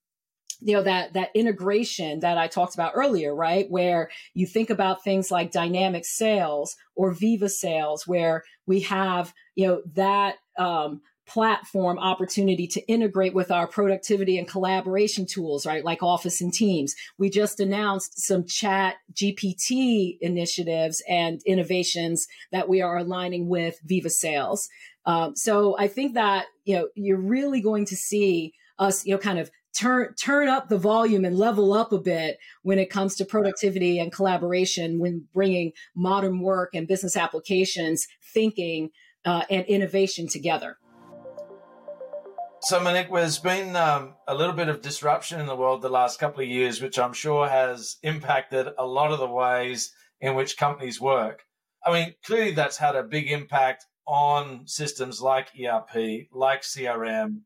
you 0.61 0.73
know 0.75 0.83
that 0.83 1.13
that 1.13 1.29
integration 1.33 2.19
that 2.19 2.37
i 2.37 2.47
talked 2.47 2.73
about 2.73 2.93
earlier 2.95 3.33
right 3.35 3.69
where 3.69 4.09
you 4.33 4.45
think 4.45 4.69
about 4.69 5.03
things 5.03 5.31
like 5.31 5.51
dynamic 5.51 6.05
sales 6.05 6.75
or 6.95 7.11
viva 7.11 7.49
sales 7.49 8.07
where 8.07 8.43
we 8.65 8.81
have 8.81 9.33
you 9.55 9.67
know 9.67 9.81
that 9.93 10.35
um, 10.57 11.01
platform 11.31 11.97
opportunity 11.97 12.67
to 12.67 12.81
integrate 12.87 13.33
with 13.33 13.51
our 13.51 13.65
productivity 13.65 14.37
and 14.37 14.49
collaboration 14.49 15.25
tools, 15.25 15.65
right? 15.65 15.85
Like 15.85 16.03
Office 16.03 16.41
and 16.41 16.53
Teams. 16.53 16.93
We 17.17 17.29
just 17.29 17.61
announced 17.61 18.19
some 18.19 18.45
chat 18.45 18.95
GPT 19.13 20.17
initiatives 20.19 21.01
and 21.07 21.41
innovations 21.45 22.27
that 22.51 22.67
we 22.67 22.81
are 22.81 22.97
aligning 22.97 23.47
with 23.47 23.79
Viva 23.85 24.09
Sales. 24.09 24.67
Um, 25.05 25.35
so 25.35 25.77
I 25.79 25.87
think 25.87 26.15
that, 26.15 26.47
you 26.65 26.75
know, 26.75 26.89
you're 26.95 27.17
really 27.17 27.61
going 27.61 27.85
to 27.85 27.95
see 27.95 28.53
us, 28.77 29.05
you 29.05 29.13
know, 29.13 29.19
kind 29.19 29.39
of 29.39 29.51
turn 29.73 30.13
turn 30.15 30.47
up 30.47 30.69
the 30.69 30.77
volume 30.77 31.25
and 31.25 31.37
level 31.37 31.73
up 31.73 31.91
a 31.91 31.99
bit 31.99 32.37
when 32.63 32.79
it 32.79 32.89
comes 32.89 33.15
to 33.15 33.25
productivity 33.25 33.99
and 33.99 34.11
collaboration 34.11 34.99
when 34.99 35.27
bringing 35.33 35.71
modern 35.95 36.39
work 36.39 36.71
and 36.73 36.87
business 36.87 37.15
applications 37.15 38.07
thinking 38.33 38.89
uh, 39.25 39.43
and 39.49 39.65
innovation 39.65 40.27
together. 40.27 40.77
So 42.63 42.79
monique 42.79 43.11
there's 43.11 43.39
been 43.39 43.75
um, 43.75 44.15
a 44.27 44.35
little 44.35 44.53
bit 44.53 44.69
of 44.69 44.81
disruption 44.81 45.39
in 45.39 45.47
the 45.47 45.55
world 45.55 45.81
the 45.81 45.89
last 45.89 46.19
couple 46.19 46.41
of 46.41 46.47
years 46.47 46.79
which 46.79 46.99
i'm 46.99 47.13
sure 47.13 47.49
has 47.49 47.97
impacted 48.03 48.67
a 48.77 48.85
lot 48.85 49.11
of 49.11 49.17
the 49.17 49.27
ways 49.27 49.91
in 50.19 50.35
which 50.35 50.57
companies 50.57 51.01
work. 51.01 51.43
I 51.83 51.91
mean 51.91 52.15
clearly 52.23 52.51
that's 52.51 52.77
had 52.77 52.95
a 52.95 53.03
big 53.03 53.31
impact 53.31 53.85
on 54.05 54.67
systems 54.67 55.21
like 55.21 55.49
erp 55.59 55.89
like 56.31 56.61
crm 56.61 57.41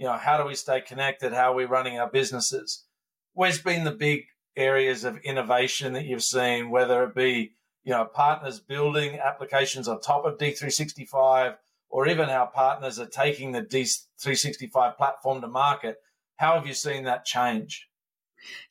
you 0.00 0.06
know, 0.06 0.16
how 0.16 0.38
do 0.38 0.48
we 0.48 0.54
stay 0.54 0.80
connected? 0.80 1.34
How 1.34 1.52
are 1.52 1.54
we 1.54 1.66
running 1.66 1.98
our 1.98 2.08
businesses? 2.08 2.86
Where's 3.34 3.60
been 3.60 3.84
the 3.84 3.90
big 3.90 4.22
areas 4.56 5.04
of 5.04 5.18
innovation 5.18 5.92
that 5.92 6.06
you've 6.06 6.24
seen, 6.24 6.70
whether 6.70 7.04
it 7.04 7.14
be 7.14 7.52
you 7.84 7.92
know, 7.92 8.06
partners 8.06 8.60
building 8.60 9.18
applications 9.18 9.88
on 9.88 10.00
top 10.00 10.24
of 10.24 10.38
D365, 10.38 11.56
or 11.90 12.08
even 12.08 12.30
our 12.30 12.46
partners 12.46 12.98
are 12.98 13.08
taking 13.08 13.52
the 13.52 13.60
D365 13.60 14.96
platform 14.96 15.42
to 15.42 15.48
market. 15.48 15.96
How 16.36 16.54
have 16.54 16.66
you 16.66 16.72
seen 16.72 17.04
that 17.04 17.26
change? 17.26 17.86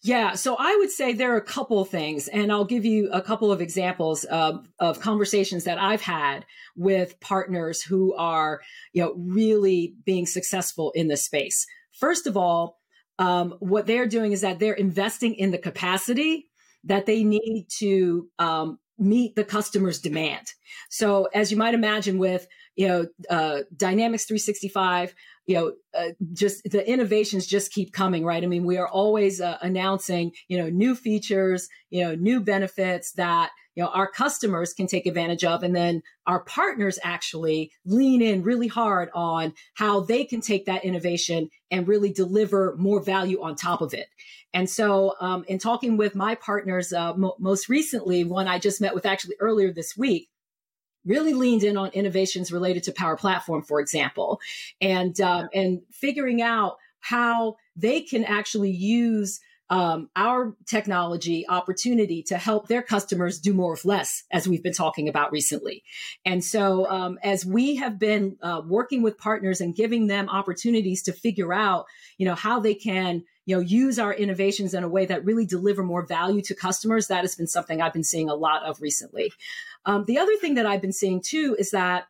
Yeah, 0.02 0.34
so 0.34 0.56
I 0.58 0.76
would 0.78 0.92
say 0.92 1.14
there 1.14 1.34
are 1.34 1.38
a 1.38 1.42
couple 1.42 1.84
things, 1.86 2.28
and 2.28 2.52
I'll 2.52 2.66
give 2.66 2.86
you 2.86 3.10
a 3.12 3.22
couple 3.22 3.52
of 3.52 3.62
examples 3.62 4.24
of, 4.26 4.68
of 4.80 5.00
conversations 5.00 5.66
that 5.66 5.80
I've 5.80 6.02
had 6.02 6.46
with 6.76 7.20
partners 7.20 7.82
who 7.82 8.14
are, 8.16 8.62
you 8.94 9.04
know, 9.04 9.14
really 9.18 9.96
being 10.06 10.26
successful 10.26 10.92
in 10.92 11.08
this 11.08 11.26
space. 11.26 11.66
First 11.92 12.28
of 12.28 12.38
all, 12.38 12.80
um, 13.20 13.56
what 13.60 13.86
they're 13.86 14.08
doing 14.08 14.32
is 14.32 14.42
that 14.42 14.60
they're 14.60 14.74
investing 14.74 15.36
in 15.36 15.52
the 15.52 15.58
capacity 15.58 16.50
that 16.86 17.06
they 17.06 17.24
need 17.24 17.68
to 17.80 18.30
um, 18.40 18.80
meet 18.98 19.36
the 19.36 19.44
customer's 19.44 20.00
demand. 20.00 20.54
So, 20.90 21.26
as 21.34 21.52
you 21.52 21.58
might 21.58 21.74
imagine, 21.74 22.18
with 22.18 22.48
you 22.76 22.88
know 22.88 23.08
uh, 23.30 23.60
Dynamics 23.76 24.26
365, 24.26 25.14
you 25.50 25.56
know, 25.56 25.74
uh, 25.98 26.12
just 26.32 26.62
the 26.70 26.88
innovations 26.88 27.48
just 27.48 27.74
keep 27.74 27.92
coming, 27.92 28.24
right? 28.24 28.44
I 28.44 28.46
mean, 28.46 28.66
we 28.66 28.78
are 28.78 28.88
always 28.88 29.42
uh, 29.42 29.58
announcing, 29.64 30.32
you 30.48 30.60
know, 30.60 30.70
new 30.70 30.94
features, 30.94 31.68
you 31.90 32.04
know, 32.04 32.14
new 32.14 32.40
benefits 32.40 33.14
that, 33.14 33.50
you 33.74 33.82
know, 33.82 33.90
our 33.90 34.08
customers 34.08 34.76
can 34.76 34.86
take 34.86 35.08
advantage 35.08 35.44
of. 35.44 35.64
And 35.64 35.76
then 35.76 36.04
our 36.28 36.44
partners 36.44 37.00
actually 37.04 37.72
lean 37.84 38.22
in 38.22 38.44
really 38.44 38.68
hard 38.68 39.10
on 39.16 39.56
how 39.74 40.02
they 40.02 40.24
can 40.24 40.40
take 40.40 40.66
that 40.68 40.86
innovation 40.86 41.50
and 41.72 41.88
really 41.88 42.14
deliver 42.14 42.76
more 42.78 43.02
value 43.02 43.42
on 43.42 43.56
top 43.56 43.82
of 43.82 43.96
it. 43.96 44.06
And 44.54 44.70
so, 44.70 45.16
um, 45.20 45.46
in 45.48 45.58
talking 45.58 45.98
with 45.98 46.14
my 46.14 46.36
partners, 46.36 46.94
uh, 46.94 47.16
mo- 47.16 47.38
most 47.40 47.70
recently, 47.70 48.24
one 48.24 48.48
I 48.48 48.60
just 48.60 48.82
met 48.82 48.94
with 48.94 49.08
actually 49.08 49.38
earlier 49.40 49.74
this 49.74 49.98
week, 49.98 50.30
really 51.10 51.34
leaned 51.34 51.64
in 51.64 51.76
on 51.76 51.90
innovations 51.90 52.52
related 52.52 52.84
to 52.84 52.94
Power 52.94 53.18
Platform, 53.18 53.64
for 53.64 53.82
example, 53.82 54.40
and 54.80 55.20
um, 55.20 55.50
and 55.54 55.82
figuring 55.92 56.42
out 56.42 56.78
how 57.02 57.58
they 57.76 58.02
can 58.02 58.24
actually 58.24 58.72
use 58.72 59.40
um, 59.70 60.10
our 60.16 60.56
technology 60.66 61.48
opportunity 61.48 62.24
to 62.24 62.38
help 62.38 62.68
their 62.68 62.82
customers 62.82 63.40
do 63.40 63.54
more 63.54 63.72
with 63.72 63.86
less, 63.86 64.24
as 64.32 64.48
we've 64.48 64.64
been 64.64 64.74
talking 64.74 65.08
about 65.08 65.32
recently. 65.32 65.84
And 66.26 66.44
so, 66.44 66.90
um, 66.90 67.20
as 67.24 67.46
we 67.46 67.76
have 67.76 68.00
been 68.00 68.38
uh, 68.42 68.62
working 68.66 69.04
with 69.04 69.18
partners 69.18 69.62
and 69.62 69.76
giving 69.76 70.08
them 70.08 70.28
opportunities 70.30 71.04
to 71.04 71.14
figure 71.14 71.54
out, 71.54 71.86
you 72.18 72.26
know, 72.26 72.36
how 72.36 72.60
they 72.60 72.74
can, 72.74 73.24
you 73.50 73.56
know, 73.56 73.62
use 73.62 73.98
our 73.98 74.14
innovations 74.14 74.76
in 74.76 74.84
a 74.84 74.88
way 74.88 75.08
that 75.08 75.26
really 75.26 75.44
deliver 75.44 75.82
more 75.82 76.06
value 76.06 76.40
to 76.44 76.54
customers, 76.54 77.08
that 77.08 77.22
has 77.22 77.36
been 77.36 77.48
something 77.48 77.82
I've 77.82 77.94
been 77.94 78.04
seeing 78.04 78.30
a 78.30 78.36
lot 78.36 78.62
of 78.62 78.80
recently. 78.80 79.34
Um, 79.86 80.06
the 80.06 80.20
other 80.20 80.36
thing 80.38 80.54
that 80.54 80.68
I've 80.68 80.84
been 80.84 80.94
seeing 80.94 81.20
too 81.20 81.56
is 81.58 81.72
that 81.72 82.06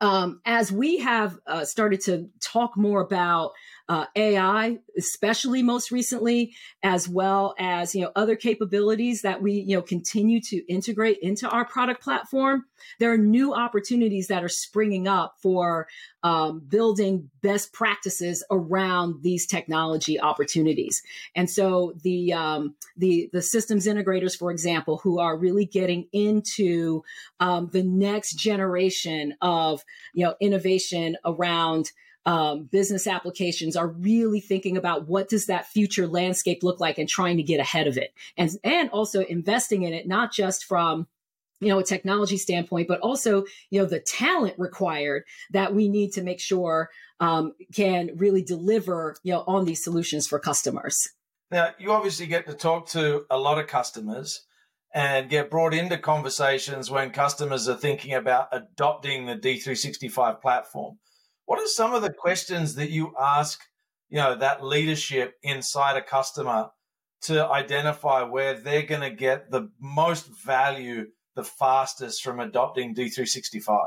um, 0.00 0.40
as 0.46 0.72
we 0.72 1.00
have 1.00 1.38
uh, 1.46 1.66
started 1.66 2.00
to 2.02 2.30
talk 2.40 2.78
more 2.78 3.02
about 3.02 3.52
uh, 3.88 4.06
AI, 4.16 4.78
especially 4.96 5.62
most 5.62 5.90
recently, 5.90 6.54
as 6.82 7.08
well 7.08 7.54
as 7.58 7.94
you 7.94 8.02
know 8.02 8.12
other 8.16 8.34
capabilities 8.34 9.22
that 9.22 9.42
we 9.42 9.52
you 9.52 9.76
know 9.76 9.82
continue 9.82 10.40
to 10.40 10.56
integrate 10.72 11.18
into 11.18 11.48
our 11.48 11.66
product 11.66 12.02
platform. 12.02 12.64
There 12.98 13.12
are 13.12 13.18
new 13.18 13.54
opportunities 13.54 14.28
that 14.28 14.42
are 14.42 14.48
springing 14.48 15.06
up 15.06 15.36
for 15.42 15.86
um, 16.22 16.60
building 16.66 17.28
best 17.42 17.74
practices 17.74 18.42
around 18.50 19.22
these 19.22 19.46
technology 19.46 20.18
opportunities. 20.18 21.02
And 21.34 21.50
so 21.50 21.92
the 22.02 22.32
um, 22.32 22.74
the 22.96 23.28
the 23.34 23.42
systems 23.42 23.86
integrators, 23.86 24.36
for 24.36 24.50
example, 24.50 24.98
who 24.98 25.18
are 25.18 25.36
really 25.36 25.66
getting 25.66 26.08
into 26.12 27.02
um, 27.38 27.68
the 27.72 27.82
next 27.82 28.38
generation 28.38 29.34
of 29.42 29.84
you 30.14 30.24
know 30.24 30.34
innovation 30.40 31.18
around 31.26 31.92
um, 32.26 32.64
business 32.64 33.06
applications 33.06 33.76
are 33.76 33.88
really 33.88 34.40
thinking 34.40 34.76
about 34.76 35.08
what 35.08 35.28
does 35.28 35.46
that 35.46 35.66
future 35.66 36.06
landscape 36.06 36.62
look 36.62 36.80
like 36.80 36.98
and 36.98 37.08
trying 37.08 37.36
to 37.36 37.42
get 37.42 37.60
ahead 37.60 37.86
of 37.86 37.96
it 37.96 38.12
and 38.36 38.50
and 38.64 38.90
also 38.90 39.20
investing 39.20 39.82
in 39.82 39.92
it 39.92 40.06
not 40.06 40.32
just 40.32 40.64
from 40.64 41.06
you 41.60 41.68
know 41.68 41.78
a 41.78 41.84
technology 41.84 42.36
standpoint 42.36 42.88
but 42.88 43.00
also 43.00 43.44
you 43.70 43.80
know 43.80 43.86
the 43.86 44.00
talent 44.00 44.54
required 44.58 45.24
that 45.50 45.74
we 45.74 45.88
need 45.88 46.12
to 46.12 46.22
make 46.22 46.40
sure 46.40 46.90
um, 47.20 47.52
can 47.74 48.10
really 48.16 48.42
deliver 48.42 49.16
you 49.22 49.32
know 49.32 49.44
on 49.46 49.64
these 49.64 49.82
solutions 49.82 50.26
for 50.26 50.38
customers 50.38 51.10
now 51.50 51.70
you 51.78 51.92
obviously 51.92 52.26
get 52.26 52.46
to 52.46 52.54
talk 52.54 52.88
to 52.88 53.24
a 53.30 53.38
lot 53.38 53.58
of 53.58 53.66
customers 53.66 54.46
and 54.94 55.28
get 55.28 55.50
brought 55.50 55.74
into 55.74 55.98
conversations 55.98 56.88
when 56.88 57.10
customers 57.10 57.68
are 57.68 57.76
thinking 57.76 58.14
about 58.14 58.48
adopting 58.52 59.26
the 59.26 59.34
D365 59.34 60.40
platform. 60.40 60.98
What 61.46 61.60
are 61.60 61.66
some 61.66 61.94
of 61.94 62.02
the 62.02 62.12
questions 62.12 62.74
that 62.76 62.90
you 62.90 63.14
ask, 63.20 63.60
you 64.08 64.18
know, 64.18 64.36
that 64.36 64.64
leadership 64.64 65.34
inside 65.42 65.96
a 65.96 66.02
customer 66.02 66.70
to 67.22 67.46
identify 67.46 68.22
where 68.22 68.54
they're 68.54 68.82
going 68.82 69.00
to 69.00 69.10
get 69.10 69.50
the 69.50 69.70
most 69.80 70.26
value 70.44 71.06
the 71.34 71.44
fastest 71.44 72.22
from 72.22 72.40
adopting 72.40 72.94
D365? 72.94 73.84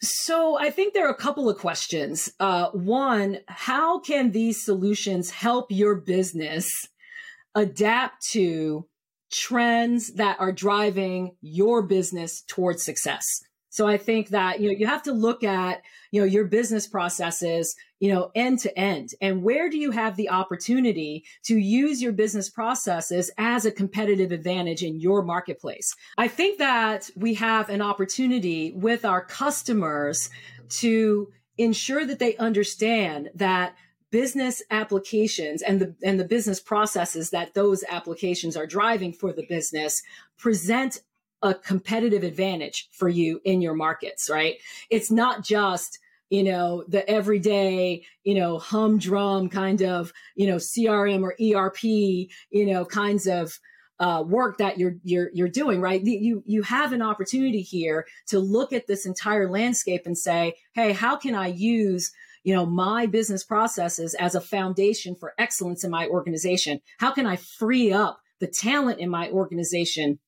So 0.00 0.58
I 0.58 0.70
think 0.70 0.94
there 0.94 1.06
are 1.06 1.12
a 1.12 1.16
couple 1.16 1.50
of 1.50 1.58
questions. 1.58 2.32
Uh, 2.38 2.70
one, 2.70 3.38
how 3.48 3.98
can 3.98 4.30
these 4.30 4.64
solutions 4.64 5.30
help 5.30 5.66
your 5.70 5.96
business 5.96 6.70
adapt 7.54 8.24
to 8.30 8.86
trends 9.32 10.14
that 10.14 10.38
are 10.38 10.52
driving 10.52 11.36
your 11.40 11.82
business 11.82 12.42
towards 12.42 12.84
success? 12.84 13.24
So 13.78 13.86
I 13.86 13.96
think 13.96 14.30
that, 14.30 14.58
you 14.58 14.66
know, 14.66 14.76
you 14.76 14.88
have 14.88 15.04
to 15.04 15.12
look 15.12 15.44
at, 15.44 15.82
you 16.10 16.20
know, 16.20 16.26
your 16.26 16.46
business 16.46 16.88
processes, 16.88 17.76
you 18.00 18.12
know, 18.12 18.32
end 18.34 18.58
to 18.58 18.76
end. 18.76 19.10
And 19.20 19.44
where 19.44 19.70
do 19.70 19.78
you 19.78 19.92
have 19.92 20.16
the 20.16 20.30
opportunity 20.30 21.22
to 21.44 21.56
use 21.56 22.02
your 22.02 22.10
business 22.10 22.50
processes 22.50 23.30
as 23.38 23.64
a 23.64 23.70
competitive 23.70 24.32
advantage 24.32 24.82
in 24.82 24.98
your 24.98 25.22
marketplace? 25.22 25.94
I 26.16 26.26
think 26.26 26.58
that 26.58 27.08
we 27.14 27.34
have 27.34 27.68
an 27.68 27.80
opportunity 27.80 28.72
with 28.72 29.04
our 29.04 29.24
customers 29.24 30.28
to 30.80 31.30
ensure 31.56 32.04
that 32.04 32.18
they 32.18 32.36
understand 32.36 33.30
that 33.36 33.76
business 34.10 34.60
applications 34.72 35.62
and 35.62 35.80
the 35.80 35.94
and 36.02 36.18
the 36.18 36.24
business 36.24 36.58
processes 36.58 37.30
that 37.30 37.54
those 37.54 37.84
applications 37.88 38.56
are 38.56 38.66
driving 38.66 39.12
for 39.12 39.32
the 39.32 39.46
business 39.46 40.02
present 40.36 41.00
a 41.42 41.54
competitive 41.54 42.22
advantage 42.22 42.88
for 42.92 43.08
you 43.08 43.40
in 43.44 43.60
your 43.60 43.74
markets, 43.74 44.28
right? 44.30 44.56
It's 44.90 45.10
not 45.10 45.44
just 45.44 45.98
you 46.30 46.42
know 46.42 46.84
the 46.88 47.08
everyday 47.08 48.02
you 48.22 48.34
know 48.34 48.58
humdrum 48.58 49.48
kind 49.48 49.82
of 49.82 50.12
you 50.36 50.46
know 50.46 50.56
crm 50.56 51.22
or 51.22 51.34
erp 51.40 51.82
you 51.82 52.28
know 52.66 52.84
kinds 52.84 53.26
of 53.26 53.58
uh, 54.00 54.22
work 54.24 54.58
that 54.58 54.78
you're 54.78 54.94
you're 55.02 55.30
you're 55.32 55.48
doing 55.48 55.80
right 55.80 56.04
you 56.04 56.42
you 56.46 56.62
have 56.62 56.92
an 56.92 57.02
opportunity 57.02 57.62
here 57.62 58.06
to 58.28 58.38
look 58.38 58.72
at 58.72 58.86
this 58.86 59.04
entire 59.04 59.50
landscape 59.50 60.02
and 60.04 60.16
say 60.16 60.54
hey 60.74 60.92
how 60.92 61.16
can 61.16 61.34
i 61.34 61.48
use 61.48 62.12
you 62.44 62.54
know 62.54 62.64
my 62.64 63.06
business 63.06 63.42
processes 63.42 64.14
as 64.14 64.36
a 64.36 64.40
foundation 64.40 65.16
for 65.16 65.34
excellence 65.36 65.82
in 65.82 65.90
my 65.90 66.06
organization 66.06 66.80
how 66.98 67.10
can 67.10 67.26
i 67.26 67.34
free 67.34 67.92
up 67.92 68.20
the 68.38 68.46
talent 68.46 69.00
in 69.00 69.10
my 69.10 69.28
organization 69.30 70.20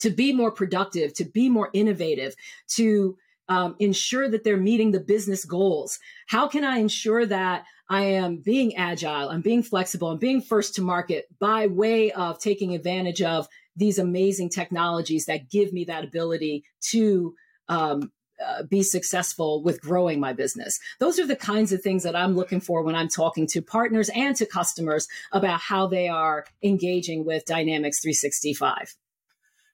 to 0.00 0.10
be 0.10 0.32
more 0.32 0.50
productive, 0.50 1.14
to 1.14 1.24
be 1.24 1.48
more 1.48 1.70
innovative, 1.72 2.34
to 2.68 3.16
um, 3.48 3.76
ensure 3.78 4.28
that 4.28 4.44
they're 4.44 4.56
meeting 4.56 4.92
the 4.92 5.00
business 5.00 5.44
goals? 5.44 5.98
How 6.26 6.48
can 6.48 6.64
I 6.64 6.78
ensure 6.78 7.24
that 7.26 7.64
I 7.90 8.02
am 8.02 8.36
being 8.36 8.76
agile, 8.76 9.30
I'm 9.30 9.40
being 9.40 9.62
flexible, 9.62 10.10
I'm 10.10 10.18
being 10.18 10.42
first 10.42 10.74
to 10.74 10.82
market 10.82 11.26
by 11.38 11.66
way 11.66 12.12
of 12.12 12.38
taking 12.38 12.74
advantage 12.74 13.22
of 13.22 13.48
these 13.76 13.98
amazing 13.98 14.50
technologies 14.50 15.26
that 15.26 15.48
give 15.50 15.72
me 15.72 15.84
that 15.84 16.04
ability 16.04 16.64
to 16.90 17.34
um, 17.68 18.12
uh, 18.44 18.62
be 18.64 18.82
successful 18.82 19.62
with 19.62 19.80
growing 19.80 20.20
my 20.20 20.32
business. 20.32 20.78
Those 21.00 21.18
are 21.18 21.26
the 21.26 21.36
kinds 21.36 21.72
of 21.72 21.82
things 21.82 22.02
that 22.02 22.14
I'm 22.14 22.36
looking 22.36 22.60
for 22.60 22.82
when 22.82 22.94
I'm 22.94 23.08
talking 23.08 23.46
to 23.48 23.62
partners 23.62 24.10
and 24.14 24.36
to 24.36 24.46
customers 24.46 25.08
about 25.32 25.60
how 25.60 25.86
they 25.86 26.08
are 26.08 26.44
engaging 26.62 27.24
with 27.24 27.46
Dynamics 27.46 28.00
365. 28.00 28.94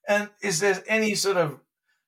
And 0.08 0.30
is 0.42 0.60
there 0.60 0.82
any 0.86 1.14
sort 1.14 1.36
of, 1.36 1.60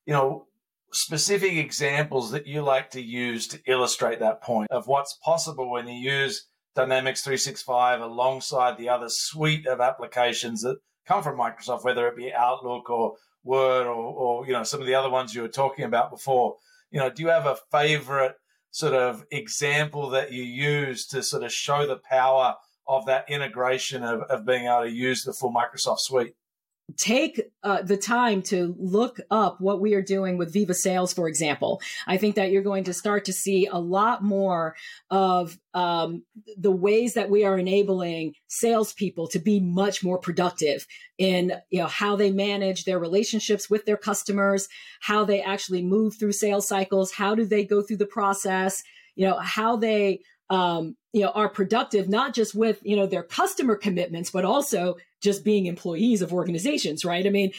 you 0.05 0.12
know, 0.12 0.47
specific 0.93 1.55
examples 1.55 2.31
that 2.31 2.47
you 2.47 2.62
like 2.62 2.91
to 2.91 3.00
use 3.00 3.47
to 3.49 3.61
illustrate 3.67 4.21
that 4.21 4.43
point 4.43 4.71
of 4.71 4.87
what's 4.87 5.15
possible 5.15 5.71
when 5.71 5.88
you 5.88 5.95
use 5.95 6.47
Dynamics 6.75 7.23
365 7.23 8.00
alongside 8.00 8.76
the 8.76 8.88
other 8.88 9.09
suite 9.09 9.67
of 9.67 9.81
applications 9.81 10.62
that 10.62 10.79
come 11.07 11.23
from 11.23 11.38
Microsoft, 11.38 11.85
whether 11.85 12.07
it 12.07 12.17
be 12.17 12.33
Outlook 12.33 12.91
or 12.91 13.15
Word 13.45 13.87
or, 13.87 13.95
or 13.95 14.47
you 14.47 14.53
know 14.53 14.65
some 14.65 14.81
of 14.81 14.87
the 14.87 14.95
other 14.95 15.09
ones 15.09 15.35
you 15.35 15.43
were 15.43 15.49
talking 15.49 15.85
about 15.85 16.11
before. 16.11 16.57
You 16.91 17.00
know, 17.00 17.11
do 17.11 17.23
you 17.23 17.29
have 17.29 17.47
a 17.47 17.59
favorite 17.71 18.35
sort 18.71 18.93
of 18.93 19.25
example 19.31 20.11
that 20.11 20.33
you 20.33 20.43
use 20.43 21.07
to 21.07 21.23
sort 21.23 21.45
of 21.45 21.53
show 21.53 21.87
the 21.87 21.97
power 21.97 22.57
of 22.88 23.07
that 23.07 23.31
integration 23.31 24.03
of, 24.03 24.23
of 24.23 24.45
being 24.45 24.67
able 24.67 24.83
to 24.83 24.91
use 24.91 25.25
the 25.25 25.33
full 25.33 25.53
Microsoft 25.53 26.00
suite? 26.00 26.35
Take 26.97 27.43
uh, 27.64 27.83
the 27.83 27.97
time 27.97 28.43
to 28.43 28.75
look 28.78 29.21
up 29.31 29.61
what 29.61 29.81
we 29.81 29.95
are 29.95 30.02
doing 30.02 30.38
with 30.38 30.52
Viva 30.52 30.73
Sales, 30.73 31.12
for 31.12 31.28
example. 31.28 31.81
I 32.07 32.16
think 32.16 32.37
that 32.37 32.50
you're 32.50 32.62
going 32.62 32.85
to 32.85 32.95
start 32.95 33.25
to 33.25 33.33
see 33.33 33.66
a 33.66 33.78
lot 33.78 34.23
more 34.23 34.76
of 35.11 35.59
um, 35.75 36.23
the 36.57 36.71
ways 36.71 37.14
that 37.14 37.28
we 37.28 37.45
are 37.45 37.59
enabling 37.59 38.35
salespeople 38.47 39.26
to 39.28 39.38
be 39.38 39.59
much 39.59 40.05
more 40.05 40.19
productive 40.19 40.87
in 41.19 41.55
you 41.71 41.81
know 41.81 41.88
how 41.88 42.14
they 42.14 42.31
manage 42.31 42.85
their 42.85 42.99
relationships 42.99 43.69
with 43.69 43.85
their 43.85 43.97
customers, 43.97 44.69
how 45.00 45.25
they 45.25 45.43
actually 45.43 45.83
move 45.83 46.14
through 46.16 46.33
sales 46.33 46.69
cycles, 46.69 47.12
how 47.12 47.35
do 47.35 47.45
they 47.45 47.64
go 47.64 47.83
through 47.83 47.97
the 47.97 48.07
process, 48.07 48.83
you 49.16 49.26
know 49.26 49.38
how 49.38 49.76
they 49.76 50.21
um, 50.49 50.97
you 51.12 51.23
know, 51.23 51.31
are 51.31 51.49
productive, 51.49 52.09
not 52.09 52.35
just 52.35 52.55
with, 52.55 52.78
you 52.83 52.95
know, 52.95 53.07
their 53.07 53.23
customer 53.23 53.75
commitments, 53.75 54.31
but 54.31 54.45
also 54.45 54.97
just 55.26 55.45
being 55.45 55.66
employees 55.66 56.23
of 56.23 56.33
organizations, 56.33 57.04
right? 57.04 57.26
I 57.26 57.30
mean, 57.30 57.50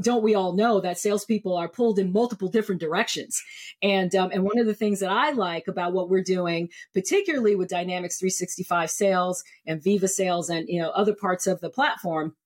don't 0.00 0.22
we 0.22 0.36
all 0.36 0.52
know 0.52 0.80
that 0.80 0.96
salespeople 0.96 1.56
are 1.56 1.68
pulled 1.68 1.98
in 1.98 2.12
multiple 2.12 2.48
different 2.48 2.80
directions? 2.80 3.42
And, 3.82 4.14
um, 4.14 4.30
and 4.32 4.44
one 4.44 4.60
of 4.60 4.66
the 4.66 4.74
things 4.74 5.00
that 5.00 5.10
I 5.10 5.32
like 5.32 5.66
about 5.66 5.92
what 5.92 6.08
we're 6.08 6.22
doing, 6.22 6.68
particularly 6.94 7.56
with 7.56 7.68
Dynamics 7.68 8.18
365 8.20 8.90
sales 8.92 9.42
and 9.66 9.82
Viva 9.82 10.06
sales 10.06 10.48
and, 10.48 10.68
you 10.68 10.80
know, 10.80 10.90
other 10.90 11.14
parts 11.14 11.48
of 11.48 11.60
the 11.60 11.68
platform 11.68 12.36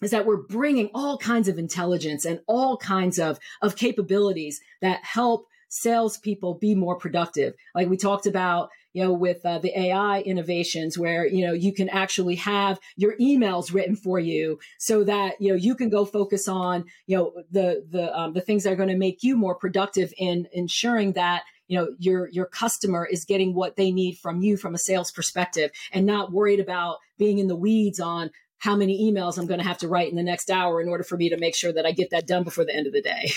is 0.00 0.10
that 0.10 0.24
we're 0.24 0.38
bringing 0.38 0.88
all 0.94 1.18
kinds 1.18 1.46
of 1.46 1.58
intelligence 1.58 2.24
and 2.24 2.40
all 2.46 2.78
kinds 2.78 3.18
of, 3.18 3.38
of 3.60 3.76
capabilities 3.76 4.58
that 4.80 5.04
help 5.04 5.46
salespeople 5.68 6.54
be 6.54 6.74
more 6.74 6.96
productive. 6.96 7.52
Like 7.74 7.90
we 7.90 7.98
talked 7.98 8.26
about, 8.26 8.70
you 8.94 9.02
know, 9.02 9.12
with 9.12 9.44
uh, 9.44 9.58
the 9.58 9.78
AI 9.78 10.20
innovations 10.20 10.96
where, 10.96 11.26
you 11.26 11.44
know, 11.44 11.52
you 11.52 11.74
can 11.74 11.88
actually 11.88 12.36
have 12.36 12.78
your 12.96 13.16
emails 13.18 13.74
written 13.74 13.96
for 13.96 14.20
you 14.20 14.58
so 14.78 15.02
that, 15.04 15.34
you 15.40 15.50
know, 15.50 15.56
you 15.56 15.74
can 15.74 15.90
go 15.90 16.04
focus 16.04 16.48
on, 16.48 16.84
you 17.06 17.16
know, 17.16 17.32
the, 17.50 17.84
the, 17.90 18.16
um, 18.16 18.32
the 18.32 18.40
things 18.40 18.62
that 18.62 18.72
are 18.72 18.76
going 18.76 18.88
to 18.88 18.96
make 18.96 19.22
you 19.22 19.36
more 19.36 19.56
productive 19.56 20.14
in 20.16 20.46
ensuring 20.52 21.12
that, 21.12 21.42
you 21.66 21.76
know, 21.76 21.88
your, 21.98 22.28
your 22.28 22.46
customer 22.46 23.04
is 23.04 23.24
getting 23.24 23.52
what 23.52 23.74
they 23.74 23.90
need 23.90 24.16
from 24.16 24.40
you 24.40 24.56
from 24.56 24.74
a 24.74 24.78
sales 24.78 25.10
perspective 25.10 25.72
and 25.92 26.06
not 26.06 26.30
worried 26.30 26.60
about 26.60 26.98
being 27.18 27.38
in 27.38 27.48
the 27.48 27.56
weeds 27.56 27.98
on 27.98 28.30
how 28.58 28.76
many 28.76 29.10
emails 29.10 29.38
I'm 29.38 29.46
going 29.46 29.60
to 29.60 29.66
have 29.66 29.78
to 29.78 29.88
write 29.88 30.08
in 30.08 30.16
the 30.16 30.22
next 30.22 30.50
hour 30.50 30.80
in 30.80 30.88
order 30.88 31.02
for 31.02 31.16
me 31.16 31.30
to 31.30 31.36
make 31.36 31.56
sure 31.56 31.72
that 31.72 31.84
I 31.84 31.90
get 31.90 32.10
that 32.10 32.28
done 32.28 32.44
before 32.44 32.64
the 32.64 32.74
end 32.74 32.86
of 32.86 32.92
the 32.92 33.02
day. 33.02 33.32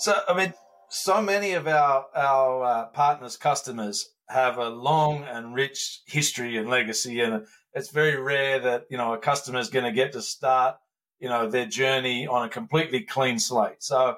So, 0.00 0.14
I 0.28 0.32
mean, 0.32 0.54
so 0.88 1.20
many 1.20 1.52
of 1.52 1.66
our 1.66 2.06
our 2.14 2.64
uh, 2.64 2.86
partners, 2.86 3.36
customers 3.36 4.10
have 4.28 4.58
a 4.58 4.68
long 4.68 5.24
and 5.24 5.54
rich 5.54 6.02
history 6.06 6.56
and 6.56 6.68
legacy, 6.68 7.20
and 7.20 7.46
it's 7.74 7.90
very 7.90 8.20
rare 8.20 8.58
that 8.60 8.86
you 8.90 8.96
know 8.96 9.12
a 9.12 9.18
customer 9.18 9.58
is 9.58 9.70
going 9.70 9.84
to 9.84 9.92
get 9.92 10.12
to 10.12 10.22
start 10.22 10.76
you 11.20 11.28
know 11.28 11.48
their 11.48 11.66
journey 11.66 12.26
on 12.26 12.46
a 12.46 12.48
completely 12.48 13.02
clean 13.02 13.38
slate. 13.38 13.82
So, 13.82 14.16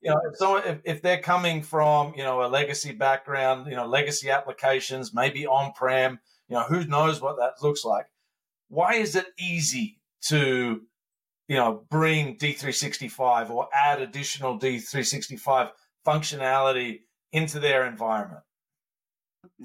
you 0.00 0.10
know, 0.10 0.20
if, 0.30 0.36
someone, 0.36 0.62
if, 0.64 0.80
if 0.84 1.02
they're 1.02 1.20
coming 1.20 1.62
from 1.62 2.14
you 2.16 2.22
know 2.22 2.44
a 2.44 2.48
legacy 2.48 2.92
background, 2.92 3.66
you 3.66 3.76
know, 3.76 3.86
legacy 3.86 4.30
applications, 4.30 5.14
maybe 5.14 5.46
on 5.46 5.72
prem, 5.72 6.20
you 6.48 6.56
know, 6.56 6.64
who 6.64 6.84
knows 6.84 7.20
what 7.20 7.36
that 7.38 7.62
looks 7.62 7.84
like. 7.84 8.06
Why 8.68 8.94
is 8.94 9.16
it 9.16 9.26
easy 9.38 10.00
to 10.28 10.82
you 11.48 11.56
know 11.56 11.84
bring 11.90 12.36
D365 12.36 13.50
or 13.50 13.68
add 13.72 14.00
additional 14.00 14.58
D365 14.58 15.70
functionality 16.06 17.00
into 17.32 17.58
their 17.58 17.86
environment? 17.86 18.42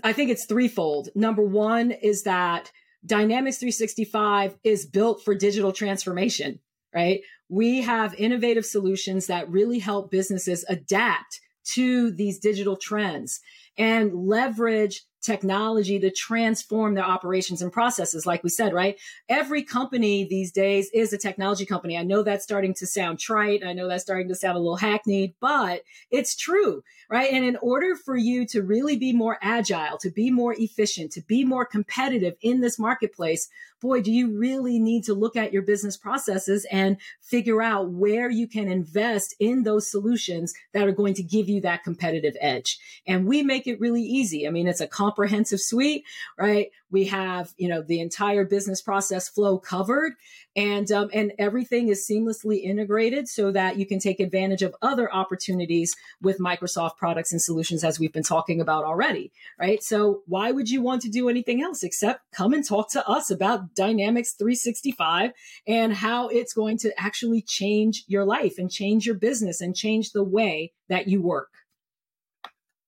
I 0.04 0.14
think 0.14 0.30
it's 0.30 0.46
threefold. 0.46 1.10
Number 1.16 1.44
one 1.44 1.92
is 1.92 2.24
that 2.24 2.72
Dynamics 3.06 3.58
365 3.58 4.56
is 4.64 4.86
built 4.86 5.24
for 5.24 5.34
digital 5.34 5.72
transformation, 5.72 6.60
right? 6.94 7.22
We 7.50 7.82
have 7.82 8.14
innovative 8.16 8.66
solutions 8.66 9.28
that 9.28 9.50
really 9.50 9.80
help 9.80 10.12
businesses 10.12 10.64
adapt 10.70 11.42
to 11.74 12.12
these 12.12 12.40
digital 12.40 12.76
trends 12.76 13.40
and 13.78 14.14
leverage 14.14 15.04
technology 15.22 16.00
to 16.00 16.12
transform 16.12 16.96
their 16.96 17.04
operations 17.04 17.62
and 17.62 17.72
processes. 17.72 18.26
Like 18.26 18.44
we 18.44 18.50
said, 18.50 18.74
right? 18.74 19.00
Every 19.30 19.64
company 19.64 20.24
these 20.24 20.52
days 20.52 20.90
is 20.94 21.14
a 21.14 21.18
technology 21.18 21.66
company. 21.66 21.98
I 21.98 22.04
know 22.04 22.24
that's 22.24 22.44
starting 22.44 22.74
to 22.76 22.88
sound 22.88 23.20
trite. 23.20 23.64
I 23.64 23.74
know 23.74 23.88
that's 23.88 24.04
starting 24.04 24.28
to 24.30 24.36
sound 24.36 24.58
a 24.58 24.60
little 24.60 24.78
hackneyed, 24.78 25.34
but 25.40 25.84
it's 26.10 26.36
true, 26.36 26.84
right? 27.10 27.32
And 27.32 27.46
in 27.46 27.58
order 27.58 27.96
for 27.96 28.16
you 28.16 28.46
to 28.48 28.62
really 28.62 28.98
be 28.98 29.14
more 29.14 29.38
agile, 29.42 29.98
to 30.00 30.10
be 30.10 30.32
more 30.32 30.56
efficient, 30.58 31.12
to 31.14 31.22
be 31.22 31.46
more 31.46 31.66
competitive 31.66 32.36
in 32.42 32.62
this 32.62 32.80
marketplace, 32.80 33.50
boy, 33.82 34.02
do 34.02 34.12
you 34.12 34.38
really 34.38 34.80
need 34.80 35.04
to 35.04 35.14
look 35.14 35.36
at 35.36 35.52
your 35.52 35.64
business 35.64 35.98
processes 35.98 36.66
and 36.72 36.98
figure 37.20 37.62
out 37.62 37.90
where 37.90 38.30
you 38.30 38.48
can 38.48 38.68
invest 38.68 39.36
in 39.40 39.64
those 39.64 39.90
solutions 39.90 40.54
that 40.74 40.88
are 40.88 40.92
going 40.92 41.14
to 41.16 41.24
give 41.24 41.50
you 41.50 41.62
that 41.62 41.84
competitive 41.84 42.36
edge. 42.40 42.80
And 43.08 43.26
we 43.26 43.42
make 43.42 43.68
it 43.68 43.80
really 43.80 44.04
easy. 44.04 44.48
I 44.48 44.52
mean, 44.52 44.68
it's 44.68 44.82
a 44.82 44.88
comprehensive 45.12 45.60
suite, 45.60 46.06
right? 46.38 46.72
We 46.90 47.06
have, 47.06 47.54
you 47.58 47.68
know, 47.68 47.82
the 47.82 48.00
entire 48.00 48.46
business 48.46 48.82
process 48.82 49.28
flow 49.28 49.58
covered 49.58 50.14
and 50.56 50.90
um, 50.92 51.10
and 51.14 51.34
everything 51.38 51.90
is 51.90 52.08
seamlessly 52.10 52.62
integrated 52.64 53.28
so 53.28 53.52
that 53.52 53.78
you 53.78 53.86
can 53.86 54.00
take 54.00 54.20
advantage 54.20 54.62
of 54.62 54.76
other 54.82 55.14
opportunities 55.14 55.96
with 56.22 56.40
Microsoft 56.40 56.98
products 56.98 57.32
and 57.32 57.42
solutions 57.42 57.84
as 57.84 58.00
we've 58.00 58.14
been 58.14 58.24
talking 58.24 58.62
about 58.62 58.86
already, 58.86 59.32
right? 59.60 59.84
So 59.84 60.22
why 60.28 60.52
would 60.52 60.70
you 60.70 60.82
want 60.82 61.02
to 61.04 61.10
do 61.10 61.28
anything 61.30 61.62
else 61.62 61.84
except 61.84 62.32
come 62.32 62.54
and 62.54 62.66
talk 62.66 62.90
to 62.92 63.08
us 63.08 63.32
about 63.32 63.76
Dynamics 63.76 64.34
365 64.34 65.32
and 65.68 65.94
how 65.94 66.30
it's 66.30 66.54
going 66.54 66.78
to 66.80 66.92
actually 67.00 67.42
change 67.42 68.04
your 68.08 68.26
life 68.26 68.56
and 68.58 68.72
change 68.72 69.06
your 69.06 69.16
business 69.16 69.62
and 69.62 69.76
change 69.76 70.12
the 70.12 70.24
way 70.24 70.72
that 70.88 71.08
you 71.08 71.22
work? 71.22 71.50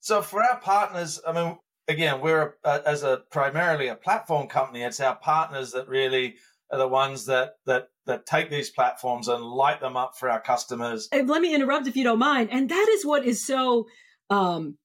So 0.03 0.21
for 0.21 0.43
our 0.43 0.59
partners, 0.59 1.21
I 1.25 1.31
mean, 1.31 1.57
again, 1.87 2.21
we're 2.21 2.55
a, 2.63 2.81
as 2.85 3.03
a 3.03 3.23
primarily 3.31 3.87
a 3.87 3.95
platform 3.95 4.47
company. 4.47 4.83
It's 4.83 4.99
our 4.99 5.15
partners 5.15 5.71
that 5.71 5.87
really 5.87 6.35
are 6.71 6.77
the 6.77 6.87
ones 6.87 7.25
that 7.25 7.55
that 7.65 7.89
that 8.05 8.25
take 8.25 8.49
these 8.49 8.69
platforms 8.69 9.27
and 9.27 9.43
light 9.43 9.79
them 9.79 9.95
up 9.95 10.17
for 10.17 10.29
our 10.29 10.41
customers. 10.41 11.07
And 11.11 11.29
let 11.29 11.41
me 11.41 11.55
interrupt 11.55 11.87
if 11.87 11.95
you 11.95 12.03
don't 12.03 12.19
mind. 12.19 12.49
And 12.51 12.69
that 12.69 12.87
is 12.91 13.05
what 13.05 13.25
is 13.25 13.45
so 13.45 13.87
um, 14.29 14.77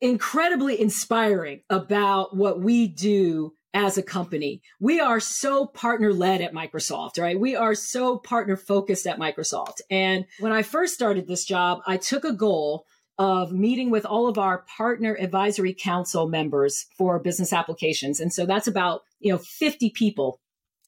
incredibly 0.00 0.80
inspiring 0.80 1.62
about 1.70 2.36
what 2.36 2.60
we 2.60 2.88
do 2.88 3.52
as 3.72 3.98
a 3.98 4.02
company. 4.02 4.62
We 4.78 5.00
are 5.00 5.18
so 5.18 5.66
partner 5.66 6.12
led 6.12 6.40
at 6.40 6.54
Microsoft, 6.54 7.18
right? 7.18 7.38
We 7.38 7.56
are 7.56 7.74
so 7.74 8.18
partner 8.18 8.56
focused 8.56 9.06
at 9.06 9.18
Microsoft. 9.18 9.80
And 9.90 10.26
when 10.38 10.52
I 10.52 10.62
first 10.62 10.94
started 10.94 11.26
this 11.26 11.44
job, 11.44 11.80
I 11.86 11.96
took 11.96 12.24
a 12.24 12.32
goal 12.32 12.86
of 13.18 13.52
meeting 13.52 13.90
with 13.90 14.04
all 14.04 14.26
of 14.26 14.38
our 14.38 14.64
partner 14.76 15.16
advisory 15.20 15.74
council 15.74 16.28
members 16.28 16.86
for 16.96 17.18
business 17.18 17.52
applications. 17.52 18.20
And 18.20 18.32
so 18.32 18.46
that's 18.46 18.66
about, 18.66 19.02
you 19.20 19.32
know, 19.32 19.38
50 19.38 19.90
people. 19.90 20.40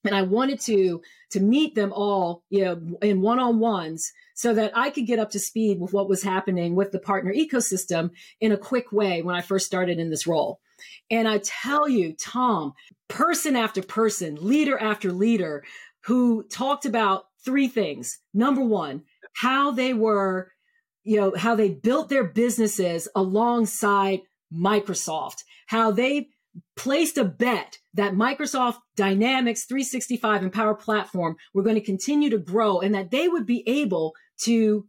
And 0.04 0.14
I 0.14 0.22
wanted 0.22 0.60
to 0.62 1.02
to 1.30 1.40
meet 1.40 1.74
them 1.74 1.92
all, 1.92 2.44
you 2.48 2.64
know, 2.64 2.98
in 3.02 3.20
one-on-ones 3.20 4.12
so 4.34 4.54
that 4.54 4.72
I 4.76 4.90
could 4.90 5.06
get 5.06 5.18
up 5.18 5.30
to 5.30 5.38
speed 5.38 5.80
with 5.80 5.92
what 5.92 6.08
was 6.08 6.22
happening 6.22 6.74
with 6.74 6.92
the 6.92 6.98
partner 6.98 7.32
ecosystem 7.32 8.10
in 8.40 8.52
a 8.52 8.56
quick 8.56 8.92
way 8.92 9.22
when 9.22 9.34
I 9.34 9.40
first 9.40 9.66
started 9.66 9.98
in 9.98 10.10
this 10.10 10.26
role. 10.26 10.60
And 11.10 11.26
I 11.26 11.38
tell 11.38 11.88
you, 11.88 12.14
Tom, 12.14 12.74
person 13.08 13.56
after 13.56 13.82
person, 13.82 14.36
leader 14.40 14.78
after 14.78 15.10
leader 15.10 15.64
who 16.04 16.44
talked 16.44 16.84
about 16.84 17.26
three 17.44 17.68
things. 17.68 18.18
Number 18.34 18.62
1, 18.62 19.02
how 19.34 19.72
they 19.72 19.94
were 19.94 20.52
you 21.06 21.16
know, 21.16 21.32
how 21.36 21.54
they 21.54 21.70
built 21.70 22.08
their 22.08 22.24
businesses 22.24 23.08
alongside 23.14 24.20
Microsoft, 24.52 25.44
how 25.66 25.92
they 25.92 26.28
placed 26.74 27.16
a 27.16 27.24
bet 27.24 27.78
that 27.94 28.14
Microsoft 28.14 28.78
Dynamics 28.96 29.64
365 29.64 30.42
and 30.42 30.52
Power 30.52 30.74
Platform 30.74 31.36
were 31.54 31.62
going 31.62 31.76
to 31.76 31.80
continue 31.80 32.30
to 32.30 32.38
grow 32.38 32.80
and 32.80 32.94
that 32.94 33.10
they 33.10 33.28
would 33.28 33.46
be 33.46 33.62
able 33.68 34.14
to 34.42 34.86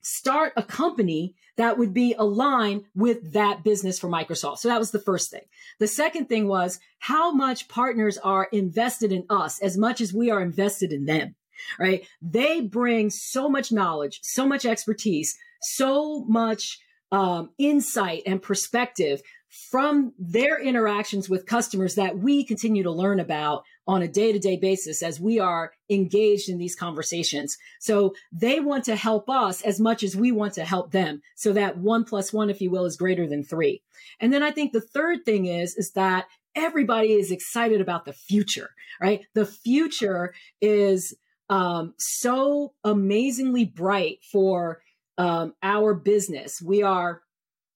start 0.00 0.52
a 0.56 0.62
company 0.62 1.34
that 1.56 1.76
would 1.76 1.92
be 1.92 2.14
aligned 2.16 2.84
with 2.94 3.32
that 3.32 3.64
business 3.64 3.98
for 3.98 4.08
Microsoft. 4.08 4.58
So 4.58 4.68
that 4.68 4.78
was 4.78 4.92
the 4.92 5.00
first 5.00 5.30
thing. 5.30 5.42
The 5.80 5.88
second 5.88 6.28
thing 6.28 6.46
was 6.46 6.78
how 7.00 7.32
much 7.32 7.68
partners 7.68 8.16
are 8.18 8.48
invested 8.52 9.10
in 9.10 9.24
us 9.28 9.60
as 9.60 9.76
much 9.76 10.00
as 10.00 10.14
we 10.14 10.30
are 10.30 10.40
invested 10.40 10.92
in 10.92 11.04
them, 11.06 11.34
right? 11.80 12.06
They 12.22 12.60
bring 12.60 13.10
so 13.10 13.48
much 13.48 13.72
knowledge, 13.72 14.20
so 14.22 14.46
much 14.46 14.64
expertise 14.64 15.36
so 15.60 16.24
much 16.28 16.78
um, 17.10 17.50
insight 17.58 18.22
and 18.26 18.42
perspective 18.42 19.22
from 19.70 20.12
their 20.18 20.60
interactions 20.60 21.28
with 21.28 21.46
customers 21.46 21.94
that 21.94 22.18
we 22.18 22.44
continue 22.44 22.82
to 22.82 22.90
learn 22.90 23.18
about 23.18 23.64
on 23.86 24.02
a 24.02 24.08
day 24.08 24.30
to 24.30 24.38
day 24.38 24.56
basis 24.56 25.02
as 25.02 25.18
we 25.18 25.38
are 25.38 25.72
engaged 25.88 26.50
in 26.50 26.58
these 26.58 26.76
conversations. 26.76 27.56
So 27.80 28.14
they 28.30 28.60
want 28.60 28.84
to 28.84 28.96
help 28.96 29.30
us 29.30 29.62
as 29.62 29.80
much 29.80 30.02
as 30.02 30.14
we 30.14 30.32
want 30.32 30.52
to 30.54 30.64
help 30.64 30.92
them. 30.92 31.22
So 31.34 31.54
that 31.54 31.78
one 31.78 32.04
plus 32.04 32.32
one, 32.32 32.50
if 32.50 32.60
you 32.60 32.70
will, 32.70 32.84
is 32.84 32.96
greater 32.96 33.26
than 33.26 33.42
three. 33.42 33.82
And 34.20 34.32
then 34.32 34.42
I 34.42 34.50
think 34.50 34.72
the 34.72 34.82
third 34.82 35.24
thing 35.24 35.46
is, 35.46 35.74
is 35.76 35.92
that 35.92 36.26
everybody 36.54 37.14
is 37.14 37.30
excited 37.30 37.80
about 37.80 38.04
the 38.04 38.12
future, 38.12 38.70
right? 39.00 39.22
The 39.34 39.46
future 39.46 40.34
is 40.60 41.14
um, 41.48 41.94
so 41.98 42.74
amazingly 42.84 43.64
bright 43.64 44.18
for 44.30 44.82
um, 45.18 45.54
our 45.62 45.94
business. 45.94 46.62
We 46.62 46.82
are 46.82 47.22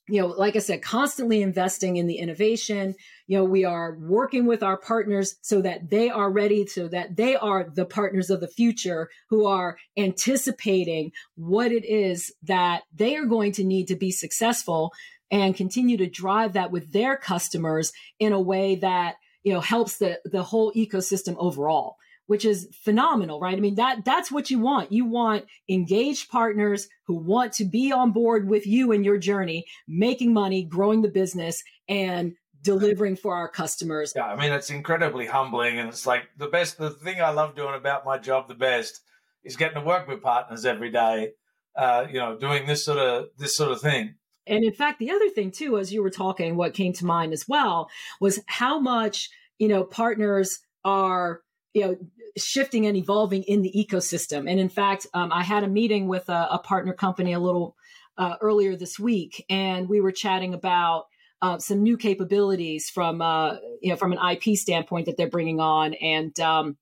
you 0.08 0.20
know, 0.20 0.26
like 0.26 0.56
I 0.56 0.58
said, 0.58 0.82
constantly 0.82 1.42
investing 1.42 1.96
in 1.96 2.06
the 2.06 2.16
innovation. 2.16 2.96
You 3.28 3.38
know, 3.38 3.44
we 3.44 3.64
are 3.64 3.96
working 4.00 4.46
with 4.46 4.62
our 4.62 4.76
partners 4.76 5.36
so 5.42 5.62
that 5.62 5.90
they 5.90 6.10
are 6.10 6.30
ready, 6.30 6.66
so 6.66 6.88
that 6.88 7.16
they 7.16 7.36
are 7.36 7.70
the 7.72 7.86
partners 7.86 8.28
of 8.28 8.40
the 8.40 8.48
future 8.48 9.08
who 9.30 9.46
are 9.46 9.78
anticipating 9.96 11.12
what 11.36 11.70
it 11.70 11.84
is 11.84 12.32
that 12.42 12.82
they 12.92 13.16
are 13.16 13.26
going 13.26 13.52
to 13.52 13.64
need 13.64 13.86
to 13.88 13.96
be 13.96 14.10
successful 14.10 14.92
and 15.30 15.56
continue 15.56 15.96
to 15.96 16.10
drive 16.10 16.54
that 16.54 16.72
with 16.72 16.92
their 16.92 17.16
customers 17.16 17.92
in 18.18 18.32
a 18.32 18.40
way 18.40 18.74
that, 18.74 19.14
you 19.44 19.52
know, 19.52 19.60
helps 19.60 19.98
the, 19.98 20.20
the 20.24 20.42
whole 20.42 20.72
ecosystem 20.72 21.36
overall 21.38 21.96
which 22.32 22.46
is 22.46 22.66
phenomenal, 22.72 23.38
right? 23.40 23.58
I 23.58 23.60
mean, 23.60 23.74
that 23.74 24.06
that's 24.06 24.32
what 24.32 24.50
you 24.50 24.58
want. 24.58 24.90
You 24.90 25.04
want 25.04 25.44
engaged 25.68 26.30
partners 26.30 26.88
who 27.06 27.14
want 27.14 27.52
to 27.52 27.66
be 27.66 27.92
on 27.92 28.12
board 28.12 28.48
with 28.48 28.66
you 28.66 28.90
in 28.90 29.04
your 29.04 29.18
journey, 29.18 29.66
making 29.86 30.32
money, 30.32 30.64
growing 30.64 31.02
the 31.02 31.10
business, 31.10 31.62
and 31.90 32.32
delivering 32.62 33.16
for 33.16 33.34
our 33.34 33.50
customers. 33.50 34.14
Yeah, 34.16 34.24
I 34.24 34.36
mean, 34.36 34.50
it's 34.50 34.70
incredibly 34.70 35.26
humbling, 35.26 35.78
and 35.78 35.90
it's 35.90 36.06
like 36.06 36.22
the 36.38 36.46
best. 36.46 36.78
The 36.78 36.88
thing 36.88 37.20
I 37.20 37.28
love 37.28 37.54
doing 37.54 37.74
about 37.74 38.06
my 38.06 38.16
job 38.16 38.48
the 38.48 38.54
best 38.54 39.02
is 39.44 39.56
getting 39.56 39.78
to 39.82 39.86
work 39.86 40.08
with 40.08 40.22
partners 40.22 40.64
every 40.64 40.90
day. 40.90 41.32
Uh, 41.76 42.06
you 42.10 42.18
know, 42.18 42.38
doing 42.38 42.64
this 42.64 42.86
sort 42.86 42.98
of 42.98 43.26
this 43.36 43.54
sort 43.54 43.72
of 43.72 43.82
thing. 43.82 44.14
And 44.46 44.64
in 44.64 44.72
fact, 44.72 45.00
the 45.00 45.10
other 45.10 45.28
thing 45.28 45.50
too, 45.50 45.78
as 45.78 45.92
you 45.92 46.02
were 46.02 46.08
talking, 46.08 46.56
what 46.56 46.72
came 46.72 46.94
to 46.94 47.04
mind 47.04 47.34
as 47.34 47.44
well 47.46 47.90
was 48.22 48.40
how 48.46 48.80
much 48.80 49.28
you 49.58 49.68
know 49.68 49.84
partners 49.84 50.60
are 50.82 51.42
you 51.74 51.82
know 51.82 51.96
shifting 52.36 52.86
and 52.86 52.96
evolving 52.96 53.42
in 53.44 53.62
the 53.62 53.72
ecosystem. 53.72 54.50
And 54.50 54.58
in 54.58 54.68
fact, 54.68 55.06
um, 55.14 55.32
I 55.32 55.42
had 55.42 55.64
a 55.64 55.68
meeting 55.68 56.08
with 56.08 56.28
a, 56.28 56.48
a 56.52 56.58
partner 56.58 56.92
company 56.92 57.32
a 57.32 57.38
little 57.38 57.76
uh, 58.18 58.36
earlier 58.40 58.76
this 58.76 58.98
week, 58.98 59.44
and 59.48 59.88
we 59.88 60.00
were 60.00 60.12
chatting 60.12 60.54
about 60.54 61.06
uh, 61.40 61.58
some 61.58 61.82
new 61.82 61.96
capabilities 61.96 62.88
from 62.88 63.20
uh, 63.20 63.56
you 63.80 63.90
know 63.90 63.96
from 63.96 64.12
an 64.12 64.18
IP 64.32 64.56
standpoint 64.56 65.06
that 65.06 65.16
they're 65.16 65.28
bringing 65.28 65.60
on, 65.60 65.94
and 65.94 66.38
um, 66.40 66.76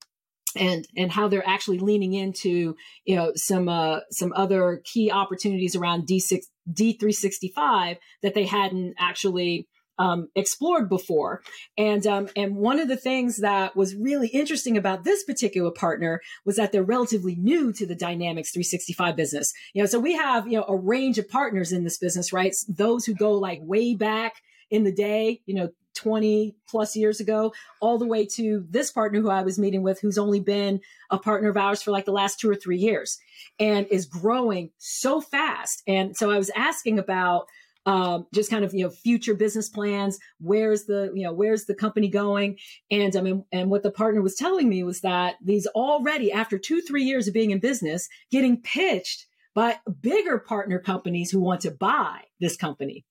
and 0.57 0.87
and 0.97 1.11
how 1.11 1.29
they're 1.29 1.47
actually 1.49 1.79
leaning 1.79 2.15
into 2.15 2.77
you 3.05 3.17
know 3.17 3.33
some 3.35 3.69
uh, 3.69 4.01
some 4.11 4.33
other 4.35 4.83
key 4.85 5.11
opportunities 5.11 5.77
around 5.77 6.07
D6 6.07 6.45
D365 6.73 7.97
that 8.23 8.35
they 8.35 8.45
hadn't 8.45 8.95
actually 8.99 9.67
um, 10.01 10.29
explored 10.35 10.89
before. 10.89 11.43
And 11.79 12.05
um, 12.07 12.29
and 12.35 12.57
one 12.57 12.81
of 12.81 12.89
the 12.89 12.97
things 12.97 13.37
that 13.37 13.77
was 13.77 13.95
really 13.95 14.29
interesting 14.29 14.77
about 14.77 15.05
this 15.05 15.23
particular 15.23 15.71
partner 15.71 16.23
was 16.45 16.57
that 16.57 16.73
they're 16.73 16.83
relatively 16.83 17.37
new 17.37 17.73
to 17.75 17.87
the 17.87 17.95
Dynamics 17.95 18.51
365 18.51 19.15
business. 19.15 19.53
You 19.75 19.83
know, 19.83 19.87
so 19.87 20.01
we 20.01 20.15
have 20.15 20.49
you 20.49 20.59
know 20.59 20.65
a 20.67 20.77
range 20.77 21.19
of 21.19 21.29
partners 21.29 21.71
in 21.71 21.85
this 21.85 21.99
business, 21.99 22.33
right? 22.33 22.55
Those 22.67 23.05
who 23.05 23.15
go 23.15 23.33
like 23.33 23.61
way 23.63 23.95
back 23.95 24.43
in 24.71 24.85
the 24.85 24.93
day, 24.93 25.43
you 25.45 25.55
know, 25.55 25.69
20 25.97 26.57
plus 26.69 26.97
years 26.97 27.21
ago, 27.21 27.53
all 27.81 27.99
the 27.99 28.07
way 28.07 28.25
to 28.25 28.65
this 28.71 28.91
partner 28.91 29.21
who 29.21 29.29
I 29.29 29.43
was 29.43 29.59
meeting 29.59 29.83
with, 29.83 30.01
who's 30.01 30.17
only 30.17 30.41
been 30.41 30.81
a 31.11 31.19
partner 31.19 31.51
of 31.51 31.57
ours 31.59 31.83
for 31.83 31.91
like 31.91 32.07
the 32.07 32.13
last 32.13 32.41
two 32.41 32.49
or 32.49 32.55
three 32.55 32.79
years 32.79 33.19
and 33.59 33.87
is 33.91 34.07
growing 34.07 34.71
so 34.79 35.21
fast. 35.21 35.83
And 35.87 36.17
so 36.17 36.31
I 36.31 36.39
was 36.39 36.51
asking 36.57 36.99
about 36.99 37.49
um, 37.87 38.27
just 38.35 38.51
kind 38.51 38.65
of 38.65 38.75
you 38.75 38.85
know 38.85 38.91
future 38.91 39.35
business 39.35 39.69
plans 39.69 40.19
where's 40.39 40.85
the 40.85 41.11
you 41.15 41.25
know 41.25 41.33
where's 41.33 41.65
the 41.65 41.75
company 41.75 42.09
going? 42.09 42.59
And 42.91 43.17
i 43.17 43.21
mean 43.21 43.45
and 43.53 43.71
what 43.71 43.83
the 43.83 43.91
partner 43.91 44.23
was 44.23 44.35
telling 44.35 44.69
me 44.69 44.83
was 44.85 45.01
that 45.01 45.37
these 45.43 45.67
already 45.69 46.33
after 46.33 46.59
two 46.59 46.81
three 46.83 47.05
years 47.05 47.27
of 47.27 47.35
being 47.35 47.51
in 47.51 47.59
business 47.59 48.09
getting 48.31 48.61
pitched 48.61 49.27
by 49.55 49.79
bigger 50.01 50.39
partner 50.39 50.79
companies 50.79 51.31
who 51.31 51.41
want 51.41 51.63
to 51.63 51.71
buy 51.71 52.21
this 52.39 52.57
company. 52.57 53.05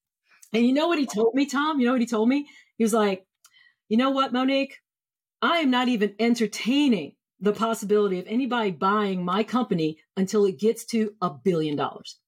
And 0.54 0.66
you 0.66 0.74
know 0.74 0.88
what 0.88 1.00
he 1.00 1.06
told 1.06 1.34
me 1.34 1.46
tom? 1.46 1.80
You 1.80 1.88
know 1.88 1.94
what 1.94 2.02
he 2.02 2.08
told 2.08 2.30
me? 2.30 2.48
He 2.78 2.84
was 2.84 2.94
like 2.94 3.26
you 3.90 3.98
know 3.98 4.12
what 4.12 4.32
monique? 4.32 4.78
I 5.42 5.60
am 5.60 5.72
not 5.72 5.88
even 5.88 6.16
entertaining 6.20 7.16
the 7.40 7.54
possibility 7.54 8.20
of 8.20 8.28
anybody 8.28 8.72
buying 8.72 9.24
my 9.24 9.44
company 9.44 9.98
until 10.18 10.46
it 10.46 10.60
gets 10.60 10.86
to 10.88 11.14
a 11.22 11.30
billion 11.30 11.76
dollars. 11.76 12.20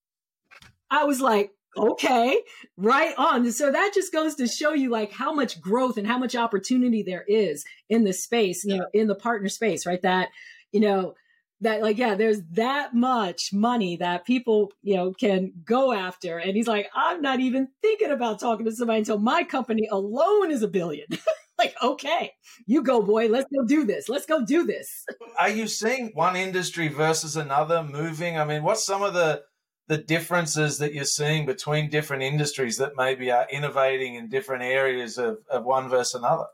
I 0.89 1.03
was 1.03 1.21
like 1.21 1.51
okay, 1.77 2.41
right 2.77 3.13
on. 3.17 3.51
So 3.51 3.71
that 3.71 3.91
just 3.93 4.11
goes 4.11 4.35
to 4.35 4.47
show 4.47 4.73
you 4.73 4.89
like 4.89 5.11
how 5.11 5.33
much 5.33 5.61
growth 5.61 5.97
and 5.97 6.07
how 6.07 6.17
much 6.17 6.35
opportunity 6.35 7.03
there 7.03 7.25
is 7.27 7.63
in 7.89 8.03
the 8.03 8.13
space, 8.13 8.63
you 8.63 8.77
know, 8.77 8.87
in 8.93 9.07
the 9.07 9.15
partner 9.15 9.49
space, 9.49 9.85
right? 9.85 10.01
That, 10.01 10.29
you 10.71 10.79
know, 10.79 11.15
that 11.61 11.81
like, 11.81 11.97
yeah, 11.97 12.15
there's 12.15 12.41
that 12.53 12.93
much 12.93 13.53
money 13.53 13.95
that 13.97 14.25
people, 14.25 14.71
you 14.81 14.95
know, 14.95 15.13
can 15.13 15.53
go 15.63 15.93
after. 15.93 16.39
And 16.39 16.55
he's 16.55 16.67
like, 16.67 16.89
I'm 16.95 17.21
not 17.21 17.39
even 17.39 17.67
thinking 17.81 18.11
about 18.11 18.39
talking 18.39 18.65
to 18.65 18.71
somebody 18.71 18.99
until 18.99 19.19
my 19.19 19.43
company 19.43 19.87
alone 19.91 20.51
is 20.51 20.63
a 20.63 20.67
billion. 20.67 21.07
like, 21.59 21.75
okay, 21.81 22.31
you 22.65 22.81
go, 22.81 23.01
boy. 23.01 23.27
Let's 23.27 23.49
go 23.55 23.63
do 23.65 23.85
this. 23.85 24.09
Let's 24.09 24.25
go 24.25 24.43
do 24.43 24.65
this. 24.65 25.05
Are 25.39 25.49
you 25.49 25.67
seeing 25.67 26.11
one 26.15 26.35
industry 26.35 26.87
versus 26.87 27.37
another 27.37 27.83
moving? 27.83 28.37
I 28.37 28.45
mean, 28.45 28.63
what's 28.63 28.83
some 28.83 29.03
of 29.03 29.13
the 29.13 29.43
the 29.91 29.97
differences 29.97 30.77
that 30.77 30.93
you're 30.93 31.03
seeing 31.03 31.45
between 31.45 31.89
different 31.89 32.23
industries 32.23 32.77
that 32.77 32.93
maybe 32.95 33.29
are 33.29 33.45
innovating 33.51 34.15
in 34.15 34.29
different 34.29 34.63
areas 34.63 35.17
of, 35.17 35.39
of 35.49 35.65
one 35.65 35.89
versus 35.89 36.15
another? 36.15 36.45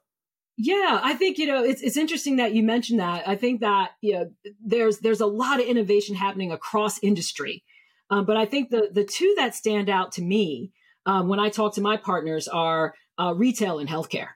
Yeah, 0.58 1.00
I 1.04 1.14
think 1.14 1.38
you 1.38 1.46
know 1.46 1.64
it's 1.64 1.84
it's 1.84 1.98
interesting 1.98 2.38
that 2.38 2.56
you 2.56 2.64
mentioned 2.64 3.00
that. 3.00 3.28
I 3.28 3.36
think 3.36 3.62
that 3.62 3.92
you 4.02 4.14
know 4.14 4.32
there's 4.66 4.98
there's 5.02 5.22
a 5.22 5.28
lot 5.28 5.60
of 5.60 5.68
innovation 5.68 6.16
happening 6.16 6.52
across 6.52 6.98
industry, 7.04 7.64
um, 8.10 8.26
but 8.26 8.38
I 8.38 8.48
think 8.48 8.72
the 8.72 8.90
the 8.92 9.06
two 9.06 9.36
that 9.38 9.54
stand 9.54 9.88
out 9.88 10.14
to 10.14 10.24
me 10.24 10.72
um, 11.06 11.28
when 11.28 11.40
I 11.40 11.50
talk 11.50 11.76
to 11.76 11.82
my 11.82 11.96
partners 11.96 12.48
are 12.48 12.96
uh, 13.20 13.36
retail 13.36 13.78
and 13.78 13.88
healthcare 13.88 14.30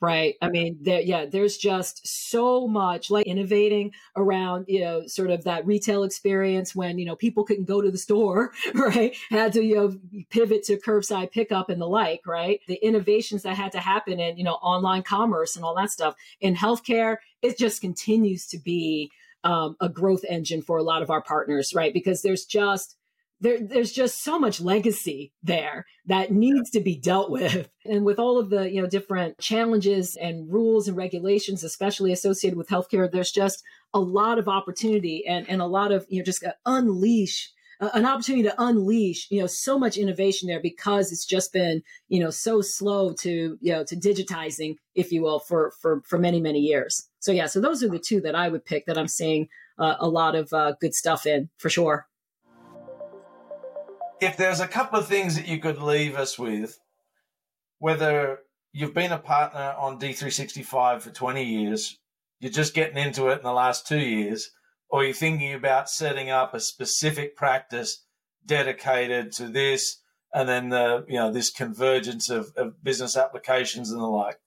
right? 0.00 0.34
I 0.42 0.48
mean 0.48 0.78
there 0.80 1.00
yeah 1.00 1.26
there's 1.26 1.56
just 1.56 2.00
so 2.04 2.66
much 2.66 3.10
like 3.10 3.26
innovating 3.26 3.92
around 4.16 4.66
you 4.68 4.80
know 4.80 5.06
sort 5.06 5.30
of 5.30 5.44
that 5.44 5.66
retail 5.66 6.02
experience 6.02 6.74
when 6.74 6.98
you 6.98 7.04
know 7.04 7.16
people 7.16 7.44
couldn't 7.44 7.64
go 7.64 7.80
to 7.80 7.90
the 7.90 7.98
store 7.98 8.52
right? 8.74 9.16
Had 9.30 9.52
to 9.54 9.62
you 9.62 9.76
know 9.76 9.96
pivot 10.30 10.64
to 10.64 10.78
curbside 10.78 11.32
pickup 11.32 11.68
and 11.70 11.80
the 11.80 11.86
like 11.86 12.20
right? 12.26 12.60
The 12.68 12.84
innovations 12.84 13.42
that 13.42 13.56
had 13.56 13.72
to 13.72 13.80
happen 13.80 14.20
in 14.20 14.36
you 14.36 14.44
know 14.44 14.54
online 14.54 15.02
commerce 15.02 15.56
and 15.56 15.64
all 15.64 15.74
that 15.76 15.90
stuff. 15.90 16.14
In 16.40 16.54
healthcare 16.54 17.16
it 17.42 17.58
just 17.58 17.80
continues 17.80 18.46
to 18.46 18.58
be 18.58 19.10
um, 19.44 19.76
a 19.80 19.90
growth 19.90 20.24
engine 20.28 20.62
for 20.62 20.78
a 20.78 20.82
lot 20.82 21.02
of 21.02 21.10
our 21.10 21.22
partners 21.22 21.72
right? 21.74 21.92
Because 21.92 22.22
there's 22.22 22.44
just 22.44 22.96
there, 23.44 23.58
there's 23.60 23.92
just 23.92 24.24
so 24.24 24.38
much 24.38 24.58
legacy 24.58 25.32
there 25.42 25.84
that 26.06 26.32
needs 26.32 26.70
to 26.70 26.80
be 26.80 26.96
dealt 26.96 27.30
with. 27.30 27.68
And 27.86 28.02
with 28.06 28.18
all 28.18 28.38
of 28.38 28.48
the, 28.48 28.72
you 28.72 28.80
know, 28.80 28.88
different 28.88 29.36
challenges 29.38 30.16
and 30.16 30.50
rules 30.50 30.88
and 30.88 30.96
regulations, 30.96 31.62
especially 31.62 32.12
associated 32.12 32.56
with 32.56 32.68
healthcare, 32.68 33.12
there's 33.12 33.30
just 33.30 33.62
a 33.92 34.00
lot 34.00 34.38
of 34.38 34.48
opportunity 34.48 35.22
and, 35.28 35.46
and 35.50 35.60
a 35.60 35.66
lot 35.66 35.92
of, 35.92 36.06
you 36.08 36.20
know, 36.20 36.24
just 36.24 36.42
unleash 36.64 37.52
an 37.80 38.06
opportunity 38.06 38.44
to 38.44 38.54
unleash, 38.56 39.26
you 39.30 39.38
know, 39.38 39.46
so 39.46 39.78
much 39.78 39.98
innovation 39.98 40.48
there 40.48 40.62
because 40.62 41.12
it's 41.12 41.26
just 41.26 41.52
been, 41.52 41.82
you 42.08 42.20
know, 42.20 42.30
so 42.30 42.62
slow 42.62 43.12
to, 43.12 43.58
you 43.60 43.72
know, 43.72 43.84
to 43.84 43.96
digitizing, 43.96 44.76
if 44.94 45.12
you 45.12 45.20
will, 45.20 45.40
for, 45.40 45.72
for, 45.82 46.00
for 46.06 46.18
many, 46.18 46.40
many 46.40 46.60
years. 46.60 47.06
So 47.18 47.32
yeah, 47.32 47.46
so 47.46 47.60
those 47.60 47.82
are 47.82 47.90
the 47.90 47.98
two 47.98 48.22
that 48.22 48.34
I 48.34 48.48
would 48.48 48.64
pick 48.64 48.86
that 48.86 48.96
I'm 48.96 49.08
seeing 49.08 49.48
uh, 49.78 49.96
a 49.98 50.08
lot 50.08 50.34
of 50.34 50.50
uh, 50.54 50.72
good 50.80 50.94
stuff 50.94 51.26
in 51.26 51.50
for 51.58 51.68
sure 51.68 52.06
if 54.20 54.36
there's 54.36 54.60
a 54.60 54.68
couple 54.68 54.98
of 54.98 55.06
things 55.06 55.36
that 55.36 55.48
you 55.48 55.58
could 55.58 55.80
leave 55.80 56.16
us 56.16 56.38
with, 56.38 56.78
whether 57.78 58.40
you've 58.72 58.94
been 58.94 59.12
a 59.12 59.18
partner 59.18 59.74
on 59.78 59.98
D365 59.98 61.02
for 61.02 61.10
20 61.10 61.44
years, 61.44 61.98
you're 62.40 62.52
just 62.52 62.74
getting 62.74 62.98
into 62.98 63.28
it 63.28 63.38
in 63.38 63.44
the 63.44 63.52
last 63.52 63.86
two 63.86 63.98
years, 63.98 64.50
or 64.88 65.04
you're 65.04 65.14
thinking 65.14 65.54
about 65.54 65.88
setting 65.88 66.30
up 66.30 66.54
a 66.54 66.60
specific 66.60 67.36
practice 67.36 68.04
dedicated 68.44 69.32
to 69.32 69.48
this, 69.48 70.00
and 70.32 70.48
then 70.48 70.68
the 70.68 71.04
you 71.08 71.16
know 71.16 71.32
this 71.32 71.50
convergence 71.50 72.28
of, 72.28 72.52
of 72.56 72.82
business 72.82 73.16
applications 73.16 73.90
and 73.90 74.00
the 74.00 74.06
like. 74.06 74.38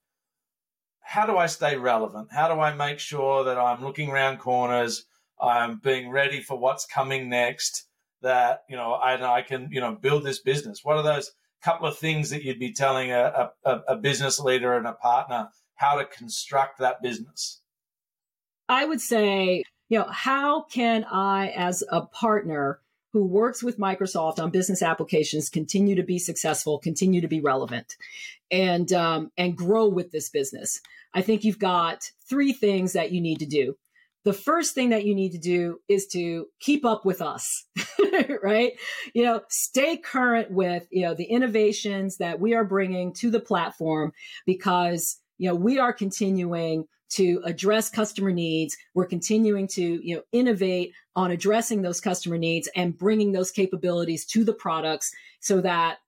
How 1.00 1.26
do 1.26 1.36
I 1.36 1.46
stay 1.46 1.76
relevant? 1.76 2.28
How 2.30 2.52
do 2.52 2.60
I 2.60 2.74
make 2.74 2.98
sure 2.98 3.44
that 3.44 3.58
I'm 3.58 3.82
looking 3.82 4.10
around 4.10 4.38
corners? 4.38 5.06
I'm 5.40 5.78
being 5.78 6.10
ready 6.10 6.42
for 6.42 6.58
what's 6.58 6.84
coming 6.84 7.28
next 7.30 7.87
that 8.22 8.64
you 8.68 8.76
know 8.76 8.92
I, 8.92 9.38
I 9.38 9.42
can 9.42 9.68
you 9.70 9.80
know 9.80 9.94
build 9.94 10.24
this 10.24 10.40
business? 10.40 10.84
What 10.84 10.96
are 10.96 11.02
those 11.02 11.32
couple 11.62 11.88
of 11.88 11.98
things 11.98 12.30
that 12.30 12.44
you'd 12.44 12.58
be 12.58 12.72
telling 12.72 13.10
a, 13.10 13.50
a, 13.64 13.80
a 13.88 13.96
business 13.96 14.38
leader 14.38 14.74
and 14.74 14.86
a 14.86 14.92
partner 14.92 15.48
how 15.74 15.96
to 15.96 16.04
construct 16.04 16.78
that 16.78 17.02
business? 17.02 17.60
I 18.68 18.84
would 18.84 19.00
say, 19.00 19.64
you 19.88 19.98
know, 19.98 20.06
how 20.08 20.62
can 20.62 21.04
I, 21.04 21.48
as 21.48 21.82
a 21.90 22.02
partner, 22.02 22.80
who 23.12 23.24
works 23.24 23.62
with 23.62 23.78
Microsoft 23.78 24.38
on 24.38 24.50
business 24.50 24.82
applications 24.82 25.48
continue 25.48 25.94
to 25.94 26.02
be 26.02 26.18
successful, 26.18 26.78
continue 26.78 27.22
to 27.22 27.28
be 27.28 27.40
relevant, 27.40 27.96
and 28.50 28.92
um, 28.92 29.32
and 29.38 29.56
grow 29.56 29.88
with 29.88 30.12
this 30.12 30.28
business. 30.28 30.80
I 31.14 31.22
think 31.22 31.42
you've 31.42 31.58
got 31.58 32.10
three 32.28 32.52
things 32.52 32.92
that 32.92 33.10
you 33.10 33.22
need 33.22 33.38
to 33.38 33.46
do. 33.46 33.76
The 34.24 34.32
first 34.32 34.74
thing 34.74 34.90
that 34.90 35.04
you 35.04 35.14
need 35.14 35.32
to 35.32 35.38
do 35.38 35.78
is 35.88 36.06
to 36.08 36.46
keep 36.60 36.84
up 36.84 37.04
with 37.04 37.22
us, 37.22 37.64
right? 38.42 38.72
You 39.14 39.24
know, 39.24 39.42
stay 39.48 39.96
current 39.96 40.50
with 40.50 40.86
you 40.90 41.02
know 41.02 41.14
the 41.14 41.24
innovations 41.24 42.18
that 42.18 42.40
we 42.40 42.54
are 42.54 42.64
bringing 42.64 43.12
to 43.14 43.30
the 43.30 43.40
platform 43.40 44.12
because 44.44 45.18
you 45.38 45.48
know 45.48 45.54
we 45.54 45.78
are 45.78 45.92
continuing 45.92 46.84
to 47.10 47.40
address 47.44 47.88
customer 47.88 48.32
needs. 48.32 48.76
We're 48.94 49.06
continuing 49.06 49.66
to, 49.68 50.06
you 50.06 50.16
know, 50.16 50.22
innovate 50.32 50.92
on 51.16 51.30
addressing 51.30 51.82
those 51.82 52.00
customer 52.00 52.38
needs 52.38 52.68
and 52.76 52.96
bringing 52.96 53.32
those 53.32 53.50
capabilities 53.50 54.26
to 54.26 54.44
the 54.44 54.52
products 54.52 55.10
so 55.40 55.60
that 55.62 55.98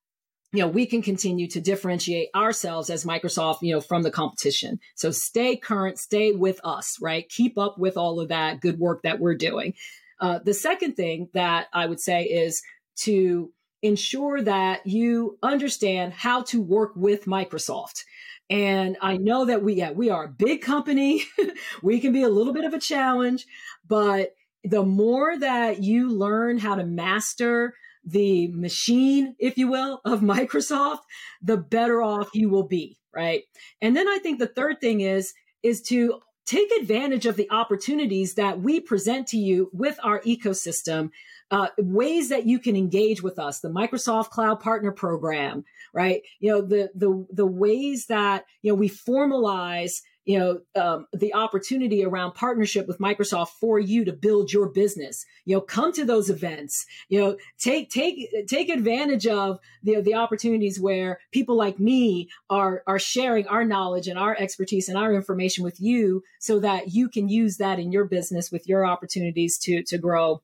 you 0.53 0.61
know 0.61 0.69
we 0.69 0.87
can 0.87 1.03
continue 1.03 1.47
to 1.49 1.61
differentiate 1.61 2.29
ourselves 2.35 2.91
as 2.91 3.05
microsoft 3.05 3.59
you 3.63 3.73
know 3.73 3.81
from 3.81 4.03
the 4.03 4.11
competition. 4.11 4.81
So 4.95 5.11
stay 5.11 5.57
current 5.57 5.99
stay 5.99 6.33
with 6.33 6.61
us 6.65 6.99
right? 7.01 7.29
Keep 7.29 7.59
up 7.59 7.79
with 7.79 7.97
all 7.97 8.21
of 8.21 8.29
that 8.29 8.61
good 8.61 8.79
work 8.79 9.03
that 9.03 9.21
we're 9.21 9.37
doing. 9.37 9.75
Uh, 10.21 10.39
the 10.45 10.55
second 10.55 10.95
thing 10.95 11.29
that 11.33 11.69
i 11.73 11.87
would 11.87 12.01
say 12.01 12.25
is 12.25 12.63
to 12.95 13.51
ensure 13.83 14.43
that 14.43 14.87
you 14.87 15.39
understand 15.43 16.13
how 16.13 16.43
to 16.43 16.61
work 16.61 16.93
with 16.95 17.25
microsoft. 17.25 18.05
And 18.51 18.97
I 19.01 19.17
know 19.17 19.45
that 19.47 19.63
we 19.63 19.75
yeah, 19.75 19.93
we 19.93 20.11
are 20.11 20.25
a 20.25 20.29
big 20.29 20.61
company. 20.61 21.25
we 21.83 22.01
can 22.01 22.13
be 22.13 22.23
a 22.23 22.29
little 22.29 22.53
bit 22.53 22.65
of 22.65 22.75
a 22.75 22.81
challenge, 22.81 23.47
but 23.87 24.35
the 24.65 24.83
more 24.83 25.39
that 25.39 25.83
you 25.83 26.11
learn 26.11 26.59
how 26.59 26.75
to 26.75 26.85
master 26.85 27.75
the 28.05 28.49
machine, 28.49 29.35
if 29.39 29.59
you 29.59 29.69
will, 29.69 30.01
of 30.05 30.21
Microsoft, 30.21 31.01
the 31.43 31.57
better 31.57 32.03
off 32.03 32.31
you 32.35 32.49
will 32.49 32.67
be, 32.67 32.99
right? 33.15 33.43
And 33.81 33.97
then 33.97 34.09
I 34.09 34.19
think 34.19 34.39
the 34.39 34.47
third 34.47 34.81
thing 34.81 35.01
is 35.01 35.35
is 35.63 35.83
to 35.83 36.21
take 36.47 36.71
advantage 36.81 37.27
of 37.27 37.37
the 37.37 37.51
opportunities 37.51 38.35
that 38.35 38.61
we 38.61 38.81
present 38.81 39.29
to 39.29 39.37
you 39.37 39.71
with 39.73 39.99
our 40.03 40.21
ecosystem 40.23 41.11
uh, 41.51 41.69
ways 41.79 42.29
that 42.29 42.47
you 42.47 42.59
can 42.59 42.77
engage 42.77 43.23
with 43.23 43.39
us 43.39 43.61
the 43.61 43.69
microsoft 43.69 44.31
cloud 44.31 44.59
partner 44.59 44.91
program 44.91 45.65
right 45.93 46.23
you 46.39 46.51
know 46.51 46.61
the 46.61 46.91
the 46.95 47.27
the 47.33 47.47
ways 47.47 48.07
that 48.07 48.45
you 48.63 48.73
know 48.73 48.77
we 48.77 48.89
formalize 48.89 50.01
you 50.25 50.39
know 50.39 50.61
um, 50.81 51.07
the 51.13 51.35
opportunity 51.35 52.05
around 52.05 52.33
partnership 52.33 52.87
with 52.87 52.99
microsoft 52.99 53.51
for 53.61 53.79
you 53.79 54.05
to 54.05 54.13
build 54.13 54.53
your 54.53 54.69
business 54.69 55.25
you 55.45 55.55
know 55.55 55.61
come 55.61 55.93
to 55.93 56.05
those 56.05 56.31
events 56.31 56.87
you 57.09 57.19
know 57.19 57.37
take 57.59 57.91
take 57.91 58.29
take 58.49 58.69
advantage 58.69 59.27
of 59.27 59.59
the 59.83 60.01
the 60.01 60.15
opportunities 60.15 60.79
where 60.79 61.21
people 61.33 61.57
like 61.57 61.79
me 61.79 62.29
are 62.49 62.83
are 62.87 62.99
sharing 62.99 63.47
our 63.49 63.65
knowledge 63.65 64.09
and 64.09 64.19
our 64.19 64.37
expertise 64.39 64.89
and 64.89 64.99
our 64.99 65.13
information 65.15 65.65
with 65.65 65.81
you 65.81 66.23
so 66.39 66.59
that 66.61 66.93
you 66.93 67.09
can 67.09 67.29
use 67.29 67.57
that 67.57 67.79
in 67.79 67.93
your 67.93 68.05
business 68.05 68.51
with 68.51 68.69
your 68.69 68.85
opportunities 68.87 69.59
to 69.59 69.83
to 69.83 69.99
grow 69.99 70.43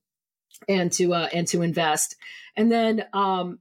and 0.68 0.92
to 0.92 1.14
uh, 1.14 1.28
and 1.32 1.46
to 1.48 1.62
invest. 1.62 2.16
And 2.56 2.70
then 2.70 3.04
um, 3.12 3.58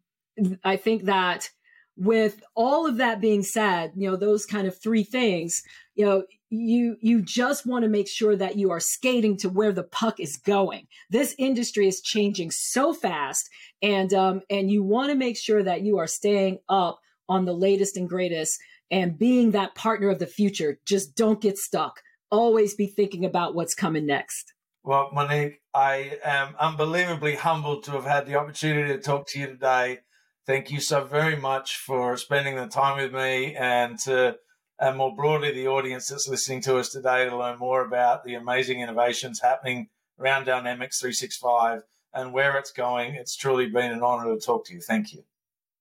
I 0.64 0.78
think 0.78 1.04
that 1.04 1.50
with 1.98 2.44
all 2.56 2.86
of 2.86 2.98
that 2.98 3.22
being 3.22 3.44
said, 3.44 3.92
you 3.96 4.10
know 4.10 4.18
those 4.18 4.46
kind 4.46 4.68
of 4.68 4.78
three 4.78 5.04
things, 5.04 5.64
you 5.96 6.06
know 6.06 6.24
you 6.50 6.98
you 7.02 7.22
just 7.22 7.66
want 7.66 7.84
to 7.84 7.90
make 7.90 8.08
sure 8.08 8.36
that 8.36 8.58
you 8.58 8.72
are 8.72 8.80
skating 8.80 9.38
to 9.38 9.50
where 9.50 9.72
the 9.72 9.84
puck 9.84 10.20
is 10.20 10.38
going. 10.38 10.88
This 11.10 11.36
industry 11.38 11.88
is 11.88 12.02
changing 12.02 12.52
so 12.52 12.94
fast, 12.94 13.50
and 13.82 14.14
um, 14.14 14.42
and 14.50 14.72
you 14.72 14.84
want 14.84 15.10
to 15.10 15.16
make 15.16 15.38
sure 15.38 15.64
that 15.64 15.82
you 15.82 15.98
are 15.98 16.08
staying 16.08 16.60
up 16.70 17.00
on 17.28 17.46
the 17.46 17.54
latest 17.54 17.98
and 17.98 18.08
greatest 18.08 18.60
and 18.92 19.18
being 19.18 19.52
that 19.52 19.76
partner 19.76 20.10
of 20.10 20.20
the 20.20 20.28
future. 20.28 20.80
Just 20.86 21.16
don't 21.16 21.42
get 21.42 21.58
stuck. 21.58 22.02
Always 22.30 22.76
be 22.76 22.88
thinking 22.88 23.26
about 23.26 23.56
what's 23.56 23.76
coming 23.76 24.06
next. 24.06 24.54
Well, 24.84 25.10
Monique, 25.12 25.62
I 25.74 26.20
am 26.24 26.56
unbelievably 26.60 27.36
humbled 27.36 27.86
to 27.86 27.92
have 27.92 28.06
had 28.06 28.28
the 28.28 28.36
opportunity 28.36 28.90
to 28.90 29.00
talk 29.00 29.28
to 29.30 29.40
you 29.40 29.48
today. 29.48 30.00
Thank 30.46 30.70
you 30.70 30.80
so 30.80 31.04
very 31.04 31.36
much 31.36 31.78
for 31.78 32.18
spending 32.18 32.56
the 32.56 32.68
time 32.68 32.98
with 32.98 33.14
me 33.14 33.56
and 33.56 33.98
to, 34.00 34.38
and 34.80 34.98
more 34.98 35.16
broadly, 35.16 35.52
the 35.52 35.68
audience 35.68 36.08
that's 36.08 36.28
listening 36.28 36.62
to 36.62 36.78
us 36.78 36.90
today 36.90 37.28
to 37.28 37.36
learn 37.36 37.58
more 37.58 37.84
about 37.84 38.24
the 38.24 38.36
amazing 38.36 38.80
innovations 38.80 39.42
happening 39.42 39.90
around 40.20 40.46
Dynamics 40.46 41.00
365 41.00 41.84
and 42.14 42.32
where 42.32 42.58
it's 42.58 42.72
going. 42.72 43.16
It's 43.16 43.36
truly 43.36 43.68
been 43.68 43.92
an 43.92 44.04
honor 44.04 44.34
to 44.34 44.40
talk 44.40 44.66
to 44.68 44.74
you. 44.74 44.82
Thank 44.82 45.14
you. 45.14 45.24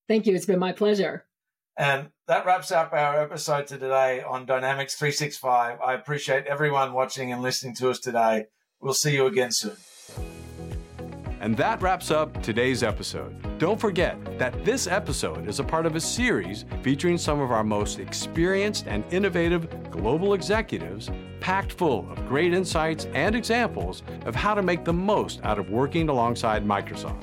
Thank 0.09 0.27
you. 0.27 0.35
It's 0.35 0.47
been 0.47 0.59
my 0.59 0.73
pleasure. 0.73 1.25
And 1.77 2.11
that 2.29 2.47
wraps 2.47 2.71
up 2.71 2.93
our 2.93 3.21
episode 3.21 3.67
today 3.67 4.23
on 4.23 4.47
Dynamics 4.47 4.95
365. 4.95 5.81
I 5.81 5.95
appreciate 5.95 6.47
everyone 6.47 6.93
watching 6.93 7.33
and 7.33 7.43
listening 7.43 7.75
to 7.77 7.91
us 7.91 7.99
today. 7.99 8.47
We'll 8.81 8.95
see 8.95 9.15
you 9.15 9.27
again 9.27 9.51
soon. 9.51 9.77
And 11.45 11.55
that 11.59 11.83
wraps 11.83 12.11
up 12.11 12.43
today's 12.43 12.83
episode. 12.83 13.37
Don't 13.59 13.79
forget 13.79 14.17
that 14.39 14.65
this 14.65 14.87
episode 14.87 15.47
is 15.47 15.61
a 15.61 15.63
part 15.63 15.85
of 15.85 15.95
a 15.95 16.01
series 16.01 16.65
featuring 16.83 17.19
some 17.19 17.39
of 17.39 17.51
our 17.53 17.63
most 17.63 17.99
experienced 17.99 18.87
and 18.87 19.05
innovative 19.13 19.69
global 19.91 20.33
executives, 20.33 21.11
packed 21.41 21.73
full 21.73 22.11
of 22.11 22.27
great 22.29 22.55
insights 22.55 23.09
and 23.13 23.35
examples 23.35 24.03
of 24.25 24.35
how 24.35 24.55
to 24.55 24.63
make 24.63 24.87
the 24.87 24.93
most 24.95 25.45
out 25.45 25.59
of 25.59 25.69
working 25.69 26.09
alongside 26.09 26.65
Microsoft. 26.65 27.23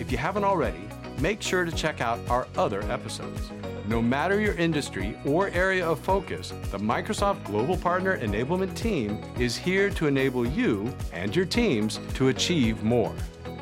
If 0.00 0.10
you 0.10 0.16
haven't 0.16 0.44
already, 0.44 0.88
make 1.18 1.42
sure 1.42 1.66
to 1.66 1.72
check 1.72 2.00
out 2.00 2.18
our 2.30 2.48
other 2.56 2.90
episodes. 2.90 3.50
No 3.86 4.02
matter 4.02 4.40
your 4.40 4.54
industry 4.54 5.16
or 5.24 5.48
area 5.50 5.88
of 5.88 6.00
focus, 6.00 6.52
the 6.72 6.78
Microsoft 6.78 7.44
Global 7.44 7.76
Partner 7.76 8.18
Enablement 8.18 8.74
Team 8.74 9.22
is 9.38 9.56
here 9.56 9.90
to 9.90 10.08
enable 10.08 10.44
you 10.44 10.92
and 11.12 11.36
your 11.36 11.44
teams 11.44 12.00
to 12.14 12.26
achieve 12.28 12.82
more. 12.82 13.14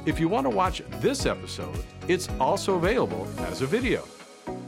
If 0.06 0.18
you 0.18 0.28
want 0.28 0.46
to 0.46 0.50
watch 0.50 0.82
this 1.00 1.26
episode, 1.26 1.84
it's 2.08 2.30
also 2.40 2.76
available 2.76 3.28
as 3.40 3.60
a 3.60 3.66
video. 3.66 4.08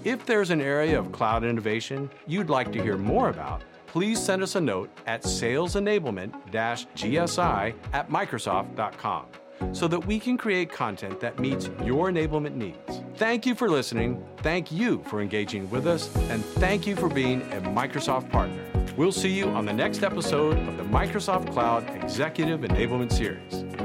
If 0.05 0.27
there's 0.27 0.51
an 0.51 0.61
area 0.61 0.99
of 0.99 1.11
cloud 1.11 1.43
innovation 1.43 2.11
you'd 2.27 2.51
like 2.51 2.71
to 2.73 2.83
hear 2.83 2.99
more 2.99 3.31
about, 3.31 3.63
please 3.87 4.23
send 4.23 4.43
us 4.43 4.57
a 4.57 4.61
note 4.61 4.91
at 5.07 5.23
salesenablement-gsi 5.23 7.75
at 7.95 8.11
microsoft.com 8.11 9.25
so 9.73 9.89
that 9.89 10.07
we 10.07 10.19
can 10.19 10.37
create 10.37 10.71
content 10.71 11.21
that 11.21 11.39
meets 11.39 11.71
your 11.85 12.11
enablement 12.11 12.55
needs. 12.55 13.03
Thank 13.17 13.47
you 13.47 13.55
for 13.55 13.69
listening, 13.69 14.25
thank 14.39 14.71
you 14.71 15.03
for 15.07 15.21
engaging 15.21 15.71
with 15.71 15.87
us, 15.87 16.15
and 16.31 16.45
thank 16.45 16.87
you 16.87 16.97
for 16.97 17.09
being 17.09 17.43
a 17.53 17.61
Microsoft 17.61 18.31
partner. 18.31 18.63
We'll 18.97 19.13
see 19.13 19.31
you 19.31 19.49
on 19.51 19.67
the 19.67 19.73
next 19.73 20.03
episode 20.03 20.59
of 20.69 20.77
the 20.77 20.85
Microsoft 20.85 21.53
Cloud 21.53 21.89
Executive 22.03 22.61
Enablement 22.61 23.13
Series. 23.13 23.76